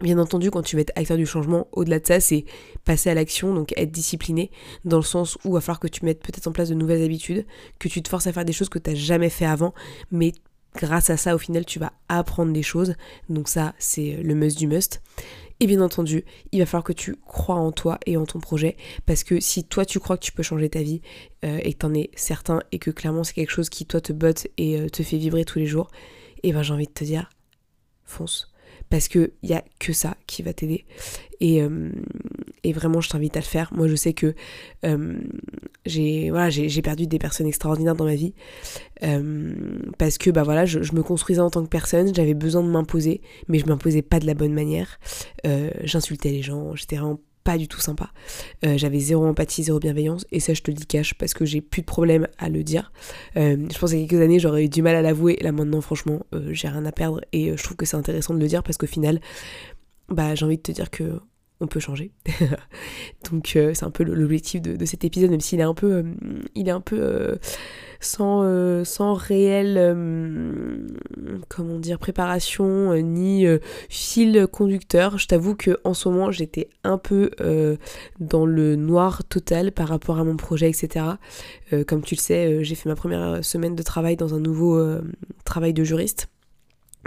Bien 0.00 0.18
entendu, 0.18 0.50
quand 0.50 0.62
tu 0.62 0.76
vas 0.76 0.82
être 0.82 0.92
acteur 0.94 1.16
du 1.16 1.26
changement, 1.26 1.66
au-delà 1.72 1.98
de 1.98 2.06
ça, 2.06 2.20
c'est 2.20 2.44
passer 2.84 3.10
à 3.10 3.14
l'action, 3.14 3.52
donc 3.52 3.72
être 3.76 3.90
discipliné, 3.90 4.52
dans 4.84 4.98
le 4.98 5.02
sens 5.02 5.36
où 5.44 5.48
il 5.48 5.52
va 5.54 5.60
falloir 5.60 5.80
que 5.80 5.88
tu 5.88 6.04
mettes 6.04 6.22
peut-être 6.22 6.46
en 6.46 6.52
place 6.52 6.68
de 6.68 6.74
nouvelles 6.74 7.02
habitudes, 7.02 7.44
que 7.80 7.88
tu 7.88 8.00
te 8.00 8.08
forces 8.08 8.28
à 8.28 8.32
faire 8.32 8.44
des 8.44 8.52
choses 8.52 8.68
que 8.68 8.78
tu 8.78 8.90
n'as 8.90 8.96
jamais 8.96 9.28
fait 9.28 9.44
avant, 9.44 9.74
mais 10.12 10.32
grâce 10.76 11.10
à 11.10 11.16
ça, 11.16 11.34
au 11.34 11.38
final, 11.38 11.64
tu 11.64 11.80
vas 11.80 11.92
apprendre 12.08 12.52
des 12.52 12.62
choses. 12.62 12.94
Donc 13.28 13.48
ça, 13.48 13.74
c'est 13.78 14.18
le 14.22 14.34
must 14.34 14.56
du 14.56 14.68
must. 14.68 15.02
Et 15.60 15.66
bien 15.66 15.80
entendu, 15.80 16.24
il 16.52 16.60
va 16.60 16.66
falloir 16.66 16.84
que 16.84 16.92
tu 16.92 17.16
crois 17.26 17.56
en 17.56 17.72
toi 17.72 17.98
et 18.06 18.16
en 18.16 18.24
ton 18.24 18.38
projet, 18.38 18.76
parce 19.06 19.24
que 19.24 19.40
si 19.40 19.64
toi 19.64 19.84
tu 19.84 19.98
crois 19.98 20.16
que 20.16 20.24
tu 20.24 20.30
peux 20.30 20.44
changer 20.44 20.68
ta 20.68 20.82
vie, 20.82 21.00
euh, 21.44 21.58
et 21.62 21.72
que 21.72 21.78
tu 21.78 21.86
en 21.86 21.94
es 21.94 22.10
certain, 22.14 22.60
et 22.70 22.78
que 22.78 22.92
clairement 22.92 23.24
c'est 23.24 23.34
quelque 23.34 23.50
chose 23.50 23.68
qui 23.68 23.84
toi 23.84 24.00
te 24.00 24.12
botte 24.12 24.46
et 24.56 24.78
euh, 24.78 24.88
te 24.88 25.02
fait 25.02 25.16
vibrer 25.16 25.44
tous 25.44 25.58
les 25.58 25.66
jours, 25.66 25.90
et 26.42 26.52
ben 26.52 26.62
j'ai 26.62 26.74
envie 26.74 26.86
de 26.86 26.92
te 26.92 27.04
dire, 27.04 27.30
fonce. 28.04 28.52
Parce 28.90 29.08
qu'il 29.08 29.30
n'y 29.42 29.54
a 29.54 29.62
que 29.78 29.92
ça 29.92 30.16
qui 30.26 30.42
va 30.42 30.54
t'aider. 30.54 30.86
Et, 31.40 31.62
euh, 31.62 31.90
et, 32.64 32.72
vraiment, 32.72 33.00
je 33.00 33.10
t'invite 33.10 33.36
à 33.36 33.40
le 33.40 33.44
faire. 33.44 33.72
Moi, 33.74 33.86
je 33.86 33.94
sais 33.94 34.14
que 34.14 34.34
euh, 34.84 35.18
j'ai 35.84 36.30
voilà, 36.30 36.48
perdu 36.82 37.06
des 37.06 37.18
personnes 37.18 37.46
extraordinaires 37.46 37.94
dans 37.94 38.06
ma 38.06 38.14
vie. 38.14 38.32
Euh, 39.02 39.54
parce 39.98 40.16
que 40.16 40.30
bah, 40.30 40.42
voilà, 40.42 40.64
je, 40.64 40.82
je, 40.82 40.94
me 40.94 41.02
construisais 41.02 41.40
en 41.40 41.50
tant 41.50 41.62
que 41.62 41.68
personne, 41.68 42.14
j'avais 42.14 42.34
besoin 42.34 42.62
de 42.62 42.68
m'imposer, 42.68 43.20
mais 43.46 43.58
je 43.58 43.66
m'imposais 43.66 44.02
pas 44.02 44.20
de 44.20 44.26
la 44.26 44.34
bonne 44.34 44.54
manière. 44.54 44.98
J'insultais 45.82 46.30
les 46.30 46.42
gens, 46.42 46.74
j'étais 46.74 46.96
vraiment 46.96 47.20
pas 47.48 47.56
du 47.56 47.66
tout 47.66 47.80
sympa. 47.80 48.10
Euh, 48.66 48.76
j'avais 48.76 48.98
zéro 48.98 49.24
empathie, 49.24 49.62
zéro 49.62 49.78
bienveillance, 49.78 50.26
et 50.32 50.38
ça 50.38 50.52
je 50.52 50.60
te 50.60 50.70
le 50.70 50.76
dis 50.76 50.84
cash 50.84 51.14
parce 51.14 51.32
que 51.32 51.46
j'ai 51.46 51.62
plus 51.62 51.80
de 51.80 51.86
problème 51.86 52.28
à 52.36 52.50
le 52.50 52.62
dire. 52.62 52.92
Euh, 53.38 53.56
je 53.72 53.78
pense 53.78 53.88
qu'il 53.88 54.00
y 54.00 54.04
a 54.04 54.06
quelques 54.06 54.22
années 54.22 54.38
j'aurais 54.38 54.66
eu 54.66 54.68
du 54.68 54.82
mal 54.82 54.94
à 54.94 55.00
l'avouer, 55.00 55.38
là 55.40 55.50
maintenant 55.50 55.80
franchement 55.80 56.26
euh, 56.34 56.52
j'ai 56.52 56.68
rien 56.68 56.84
à 56.84 56.92
perdre 56.92 57.22
et 57.32 57.56
je 57.56 57.62
trouve 57.62 57.78
que 57.78 57.86
c'est 57.86 57.96
intéressant 57.96 58.34
de 58.34 58.38
le 58.38 58.48
dire 58.48 58.62
parce 58.62 58.76
qu'au 58.76 58.86
final, 58.86 59.18
bah 60.10 60.34
j'ai 60.34 60.44
envie 60.44 60.58
de 60.58 60.62
te 60.62 60.72
dire 60.72 60.90
que 60.90 61.22
on 61.60 61.66
peut 61.66 61.80
changer. 61.80 62.12
Donc 63.30 63.54
euh, 63.56 63.72
c'est 63.74 63.84
un 63.84 63.90
peu 63.90 64.04
l'objectif 64.04 64.62
de, 64.62 64.84
cet 64.84 65.04
épisode, 65.04 65.30
même 65.30 65.40
s'il 65.40 65.60
est 65.60 65.64
un 65.64 65.74
peu, 65.74 65.92
euh, 65.92 66.02
il 66.54 66.68
est 66.68 66.72
un 66.72 66.80
peu 66.80 66.98
euh, 67.00 67.36
sans, 68.00 68.44
sans 68.84 69.14
réel, 69.14 69.74
comment 71.48 71.78
dire, 71.78 71.98
préparation 71.98 72.94
ni 73.02 73.44
fil 73.88 74.46
conducteur. 74.46 75.18
Je 75.18 75.26
t'avoue 75.26 75.56
que 75.56 75.78
en 75.82 75.94
ce 75.94 76.08
moment 76.08 76.30
j'étais 76.30 76.68
un 76.84 76.96
peu 76.96 77.30
dans 78.20 78.46
le 78.46 78.76
noir 78.76 79.24
total 79.24 79.72
par 79.72 79.88
rapport 79.88 80.18
à 80.20 80.24
mon 80.24 80.36
projet, 80.36 80.70
etc. 80.70 81.06
comme 81.88 82.02
tu 82.02 82.14
le 82.14 82.20
sais, 82.20 82.62
j'ai 82.62 82.76
fait 82.76 82.88
ma 82.88 82.94
première 82.94 83.44
semaine 83.44 83.74
de 83.74 83.82
travail 83.82 84.16
dans 84.16 84.32
un 84.32 84.40
nouveau 84.40 84.80
travail 85.44 85.72
de 85.72 85.82
juriste 85.82 86.28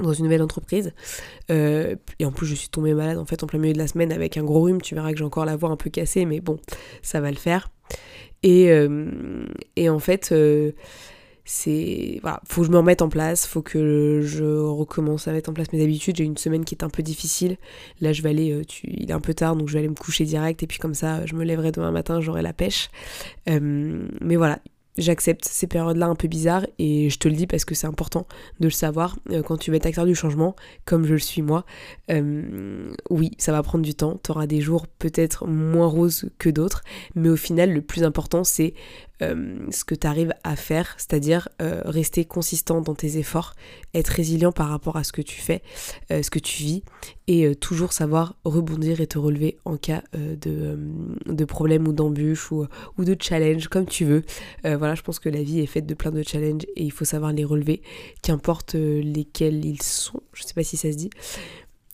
dans 0.02 0.14
une 0.14 0.26
nouvelle 0.26 0.42
entreprise. 0.42 0.94
Euh, 1.50 1.96
et 2.20 2.26
en 2.26 2.32
plus, 2.32 2.48
je 2.48 2.56
suis 2.56 2.70
tombée 2.70 2.94
malade 2.94 3.18
en 3.18 3.26
fait 3.26 3.44
en 3.44 3.48
plein 3.48 3.60
milieu 3.60 3.74
de 3.74 3.78
la 3.78 3.88
semaine 3.88 4.12
avec 4.12 4.38
un 4.38 4.44
gros 4.44 4.62
rhume. 4.62 4.82
Tu 4.82 4.96
verras 4.96 5.12
que 5.12 5.18
j'ai 5.18 5.24
encore 5.24 5.46
la 5.46 5.56
voix 5.56 5.70
un 5.70 5.78
peu 5.78 5.90
cassée, 5.90 6.26
mais 6.26 6.40
bon, 6.40 6.60
ça 7.02 7.22
va 7.22 7.32
le 7.32 7.38
faire. 7.38 7.70
Et, 8.44 8.72
euh, 8.72 9.46
et 9.76 9.90
en 9.90 10.00
fait, 10.00 10.32
euh, 10.32 10.72
c'est 11.46 12.20
voilà, 12.22 12.42
faut 12.48 12.62
que 12.62 12.68
je 12.68 12.72
me 12.72 12.78
remette 12.78 13.02
en 13.02 13.10
place, 13.10 13.46
faut 13.46 13.62
que 13.62 14.22
je 14.24 14.44
recommence 14.44 15.28
à 15.28 15.32
mettre 15.32 15.50
en 15.50 15.54
place 15.54 15.72
mes 15.74 15.84
habitudes. 15.84 16.16
J'ai 16.16 16.24
une 16.24 16.38
semaine 16.38 16.66
qui 16.66 16.76
est 16.76 16.84
un 16.84 16.90
peu 16.90 17.04
difficile. 17.04 17.58
Là, 18.00 18.14
je 18.14 18.22
vais 18.22 18.30
aller, 18.30 18.62
il 18.84 19.10
est 19.10 19.14
un 19.14 19.20
peu 19.20 19.34
tard, 19.34 19.56
donc 19.56 19.68
je 19.68 19.74
vais 19.74 19.80
aller 19.80 19.90
me 19.90 19.96
coucher 19.96 20.26
direct 20.26 20.64
et 20.64 20.68
puis 20.68 20.80
comme 20.80 20.94
ça, 20.96 21.26
je 21.26 21.36
me 21.36 21.44
lèverai 21.44 21.72
demain 21.72 21.92
matin, 21.92 22.22
j'aurai 22.22 22.42
la 22.42 22.54
pêche. 22.54 22.90
mais 23.48 24.36
voilà, 24.36 24.60
j'accepte 24.98 25.46
ces 25.46 25.68
périodes-là 25.68 26.08
un 26.08 26.16
peu 26.16 26.28
bizarres 26.28 26.66
et 26.80 27.10
je 27.10 27.18
te 27.18 27.28
le 27.28 27.36
dis 27.36 27.48
parce 27.48 27.66
que 27.66 27.76
c'est 27.76 27.88
important 27.88 28.28
de 28.60 28.66
le 28.66 28.72
savoir 28.72 29.18
euh, 29.32 29.42
quand 29.42 29.58
tu 29.58 29.72
vas 29.72 29.78
être 29.78 29.86
acteur 29.86 30.06
du 30.06 30.16
changement, 30.16 30.56
comme 30.86 31.06
je 31.06 31.14
le 31.14 31.20
suis 31.20 31.42
moi. 31.42 31.66
Euh, 32.10 32.94
oui, 33.10 33.32
ça 33.38 33.52
va 33.52 33.64
prendre 33.64 33.84
du 33.84 33.94
temps, 33.94 34.20
tu 34.24 34.32
auras 34.32 34.48
des 34.48 34.62
jours 34.62 34.88
peut-être 34.88 35.48
moins 35.48 35.88
roses 35.88 36.30
que 36.38 36.50
d'autres, 36.50 36.84
mais 37.16 37.30
au 37.30 37.38
final, 37.38 37.72
le 37.72 37.82
plus 37.82 38.04
important, 38.04 38.44
c'est 38.44 38.74
euh, 39.22 39.56
ce 39.70 39.84
que 39.84 39.94
tu 39.94 40.08
arrives 40.08 40.34
à 40.44 40.56
faire, 40.56 40.96
c'est-à-dire 40.98 41.48
rester 41.60 42.26
consistant 42.26 42.82
dans 42.82 42.96
tes 42.96 43.18
efforts, 43.18 43.56
être 43.94 44.10
résilient 44.10 44.52
par 44.52 44.70
rapport 44.70 44.98
à 44.98 45.04
ce 45.04 45.12
que 45.12 45.22
tu 45.22 45.40
fais, 45.40 45.62
ce 46.10 46.30
que 46.30 46.40
tu 46.40 46.64
vis, 46.64 46.84
et 47.28 47.56
toujours 47.56 47.94
savoir 47.94 48.36
rebondir 48.44 49.00
et 49.00 49.08
te 49.08 49.20
relever 49.20 49.58
en 49.64 49.78
cas 49.78 50.02
de, 50.14 50.78
de 51.28 51.46
problème 51.46 51.88
ou 51.88 51.94
d'embûche 51.94 52.52
ou, 52.52 52.66
ou, 52.98 53.06
de 53.06 53.16
challenge, 53.20 53.68
comme 53.68 53.86
tu 53.86 54.06
veux. 54.06 54.24
Voilà, 54.82 54.96
je 54.96 55.04
pense 55.04 55.20
que 55.20 55.30
la 55.30 55.44
vie 55.44 55.60
est 55.60 55.68
faite 55.68 55.86
de 55.86 55.94
plein 55.94 56.10
de 56.12 56.24
challenges 56.24 56.66
et 56.76 56.84
il 56.84 56.92
faut 56.92 57.06
savoir 57.06 57.32
les 57.32 57.46
relever, 57.46 57.84
qu'importe 58.24 58.74
lesquels 58.74 59.64
ils 59.64 59.82
sont, 59.82 60.22
je 60.34 60.44
sais 60.44 60.56
pas 60.56 60.64
si 60.64 60.76
ça 60.76 60.92
se 60.92 60.98
dit. 60.98 61.12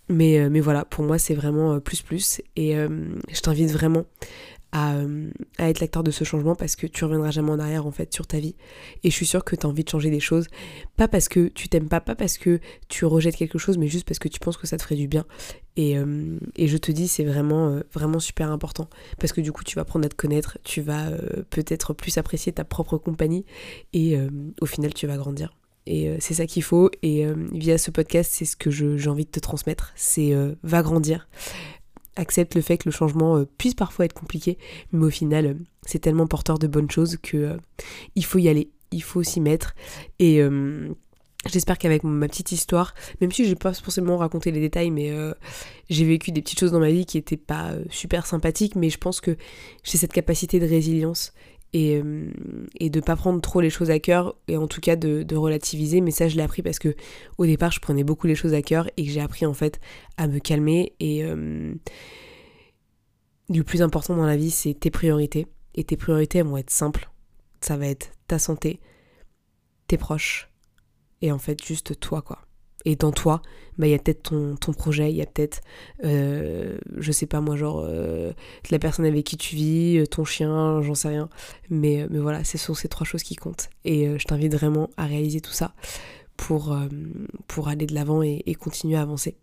Mais, 0.09 0.49
mais 0.49 0.61
voilà, 0.61 0.85
pour 0.85 1.03
moi 1.03 1.17
c'est 1.17 1.33
vraiment 1.35 1.81
plus 1.81 2.01
plus 2.01 2.41
et 2.55 2.75
je 2.75 3.41
t'invite 3.41 3.71
vraiment 3.71 4.05
euh, 4.75 5.31
à, 5.57 5.69
être 5.69 5.79
l'acteur 5.79 6.03
de 6.03 6.11
ce 6.11 6.25
changement 6.25 6.53
parce 6.53 6.75
que 6.75 6.87
tu 6.87 7.05
reviendras 7.05 7.31
jamais 7.31 7.51
en 7.51 7.59
arrière 7.59 7.85
en 7.85 7.91
fait 7.91 8.13
sur 8.13 8.27
ta 8.27 8.39
vie. 8.39 8.55
Et 9.03 9.09
je 9.09 9.15
suis 9.15 9.25
sûre 9.25 9.43
que 9.43 9.55
tu 9.55 9.65
as 9.65 9.69
envie 9.69 9.83
de 9.83 9.89
changer 9.89 10.09
des 10.09 10.19
choses, 10.19 10.47
pas 10.97 11.07
parce 11.07 11.29
que 11.29 11.47
tu 11.47 11.69
t'aimes 11.69 11.87
pas, 11.87 12.01
pas 12.01 12.15
parce 12.15 12.37
que 12.37 12.59
tu 12.89 13.05
rejettes 13.05 13.37
quelque 13.37 13.57
chose, 13.57 13.77
mais 13.77 13.87
juste 13.87 14.05
parce 14.05 14.19
que 14.19 14.27
tu 14.27 14.39
penses 14.39 14.57
que 14.57 14.67
ça 14.67 14.77
te 14.77 14.83
ferait 14.83 14.95
du 14.95 15.07
bien. 15.07 15.25
Et, 15.77 15.97
euh, 15.97 16.37
et 16.55 16.67
je 16.67 16.77
te 16.77 16.91
dis, 16.91 17.07
c'est 17.07 17.23
vraiment, 17.23 17.69
euh, 17.69 17.81
vraiment 17.93 18.19
super 18.19 18.51
important 18.51 18.89
parce 19.19 19.31
que 19.31 19.41
du 19.41 19.51
coup, 19.51 19.63
tu 19.63 19.75
vas 19.75 19.83
apprendre 19.83 20.05
à 20.05 20.09
te 20.09 20.15
connaître, 20.15 20.57
tu 20.63 20.81
vas 20.81 21.11
peut-être 21.49 21.93
plus 21.93 22.17
apprécier 22.17 22.51
ta 22.51 22.65
propre 22.65 22.97
compagnie 22.97 23.45
et 23.93 24.17
au 24.61 24.65
final, 24.65 24.93
tu 24.93 25.07
vas 25.07 25.17
grandir. 25.17 25.55
Et 25.85 26.17
c'est 26.19 26.33
ça 26.33 26.45
qu'il 26.45 26.63
faut. 26.63 26.91
Et 27.01 27.25
via 27.53 27.77
ce 27.77 27.91
podcast, 27.91 28.31
c'est 28.33 28.45
ce 28.45 28.57
que 28.57 28.69
j'ai 28.69 29.09
envie 29.09 29.25
de 29.25 29.31
te 29.31 29.39
transmettre. 29.39 29.93
C'est 29.95 30.33
va 30.63 30.81
grandir. 30.81 31.27
Accepte 32.17 32.55
le 32.55 32.61
fait 32.61 32.77
que 32.77 32.89
le 32.89 32.91
changement 32.91 33.45
puisse 33.57 33.75
parfois 33.75 34.05
être 34.05 34.13
compliqué, 34.13 34.57
mais 34.91 35.05
au 35.05 35.09
final, 35.09 35.57
c'est 35.83 35.99
tellement 35.99 36.27
porteur 36.27 36.59
de 36.59 36.67
bonnes 36.67 36.91
choses 36.91 37.17
que 37.17 37.57
il 38.15 38.25
faut 38.25 38.39
y 38.39 38.49
aller, 38.49 38.69
il 38.91 39.03
faut 39.03 39.23
s'y 39.23 39.39
mettre. 39.39 39.75
Et 40.19 40.41
J'espère 41.45 41.77
qu'avec 41.77 42.03
ma 42.03 42.27
petite 42.27 42.51
histoire, 42.51 42.93
même 43.21 43.31
si 43.31 43.45
je 43.45 43.49
n'ai 43.49 43.55
pas 43.55 43.73
forcément 43.73 44.17
raconté 44.17 44.51
les 44.51 44.59
détails, 44.59 44.91
mais 44.91 45.11
euh, 45.11 45.33
j'ai 45.89 46.03
vécu 46.03 46.31
des 46.31 46.41
petites 46.41 46.59
choses 46.59 46.71
dans 46.71 46.79
ma 46.79 46.89
vie 46.89 47.05
qui 47.05 47.17
n'étaient 47.17 47.37
pas 47.37 47.71
euh, 47.71 47.83
super 47.89 48.25
sympathiques, 48.25 48.75
mais 48.75 48.89
je 48.89 48.97
pense 48.97 49.21
que 49.21 49.37
j'ai 49.83 49.97
cette 49.97 50.13
capacité 50.13 50.59
de 50.59 50.67
résilience 50.67 51.33
et, 51.77 51.97
euh, 51.97 52.31
et 52.79 52.89
de 52.89 52.99
pas 52.99 53.15
prendre 53.15 53.39
trop 53.41 53.61
les 53.61 53.69
choses 53.69 53.91
à 53.91 53.99
cœur, 53.99 54.35
et 54.47 54.57
en 54.57 54.67
tout 54.67 54.81
cas 54.81 54.95
de, 54.95 55.35
relativiser. 55.35 56.01
Mais 56.01 56.11
ça, 56.11 56.27
je 56.27 56.35
l'ai 56.35 56.41
appris 56.41 56.61
parce 56.61 56.79
que 56.79 56.95
au 57.37 57.45
départ, 57.45 57.71
je 57.71 57.79
prenais 57.79 58.03
beaucoup 58.03 58.27
les 58.27 58.35
choses 58.35 58.53
à 58.53 58.61
cœur 58.61 58.89
et 58.97 59.05
que 59.05 59.11
j'ai 59.11 59.21
appris 59.21 59.45
en 59.45 59.53
fait 59.53 59.79
à 60.17 60.27
me 60.27 60.39
calmer. 60.39 60.93
Et 60.99 61.23
le 63.49 63.63
plus 63.63 63.81
important 63.81 64.15
dans 64.15 64.25
la 64.25 64.37
vie, 64.37 64.51
c'est 64.51 64.73
tes 64.73 64.91
priorités. 64.91 65.47
Et 65.75 65.83
tes 65.83 65.97
priorités, 65.97 66.39
elles 66.39 66.47
vont 66.47 66.57
être 66.57 66.71
simples. 66.71 67.09
Ça 67.61 67.77
va 67.77 67.87
être 67.87 68.11
ta 68.27 68.39
santé, 68.39 68.79
tes 69.87 69.97
proches 69.97 70.49
et 71.21 71.31
en 71.31 71.39
fait 71.39 71.63
juste 71.63 71.99
toi 71.99 72.21
quoi. 72.21 72.46
Et 72.87 72.95
dans 72.95 73.11
toi, 73.11 73.41
bah, 73.77 73.85
il 73.85 73.89
y 73.89 73.93
a 73.93 73.99
peut-être 73.99 74.23
ton, 74.23 74.55
ton, 74.55 74.71
projet, 74.71 75.11
il 75.11 75.17
y 75.17 75.21
a 75.21 75.25
peut-être, 75.25 75.59
euh, 76.05 76.77
je 76.95 77.11
sais 77.11 77.25
pas 77.25 77.41
moi, 77.41 77.57
genre 77.57 77.83
euh, 77.85 78.31
la 78.71 78.79
personne 78.79 79.03
avec 79.03 79.25
qui 79.25 79.35
tu 79.35 79.57
vis, 79.57 79.97
euh, 79.97 80.05
ton 80.05 80.23
chien, 80.23 80.81
j'en 80.81 80.95
sais 80.95 81.09
rien. 81.09 81.27
Mais, 81.69 82.07
mais 82.09 82.19
voilà, 82.19 82.45
ce 82.45 82.57
sont 82.57 82.73
ces 82.73 82.87
trois 82.87 83.05
choses 83.05 83.23
qui 83.23 83.35
comptent. 83.35 83.69
Et 83.83 84.17
je 84.17 84.23
t'invite 84.23 84.53
vraiment 84.53 84.89
à 84.95 85.05
réaliser 85.05 85.41
tout 85.41 85.51
ça 85.51 85.73
pour, 86.37 86.77
pour 87.47 87.67
aller 87.67 87.87
de 87.87 87.93
l'avant 87.93 88.23
et, 88.23 88.41
et, 88.45 88.55
continuer 88.55 88.95
à 88.95 89.01
avancer. 89.01 89.35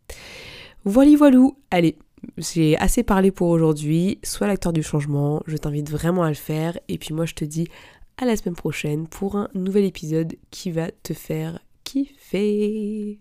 Voilà, 0.87 1.15
voilou, 1.15 1.59
allez, 1.71 1.99
j'ai 2.39 2.79
assez 2.79 3.03
parlé 3.03 3.31
pour 3.31 3.51
aujourd'hui. 3.51 4.21
Sois 4.23 4.47
l'acteur 4.47 4.73
du 4.73 4.83
changement, 4.83 5.43
je 5.47 5.59
t'invite 5.59 5.91
vraiment 5.91 6.23
à 6.23 6.31
le 6.31 6.35
faire. 6.35 6.79
Et 6.89 6.97
puis 6.97 7.13
moi, 7.13 7.27
je 7.27 7.35
te 7.35 7.45
dis 7.45 7.69
à 8.17 8.25
la 8.25 8.39
semaine 8.39 8.57
prochaine 8.57 9.07
pour 9.07 9.37
un 9.37 9.51
nouvel 9.53 9.85
épisode 9.85 10.35
qui 10.51 10.71
va 10.71 10.91
te 11.03 11.13
faire 11.13 11.59
kiffer. 11.85 13.21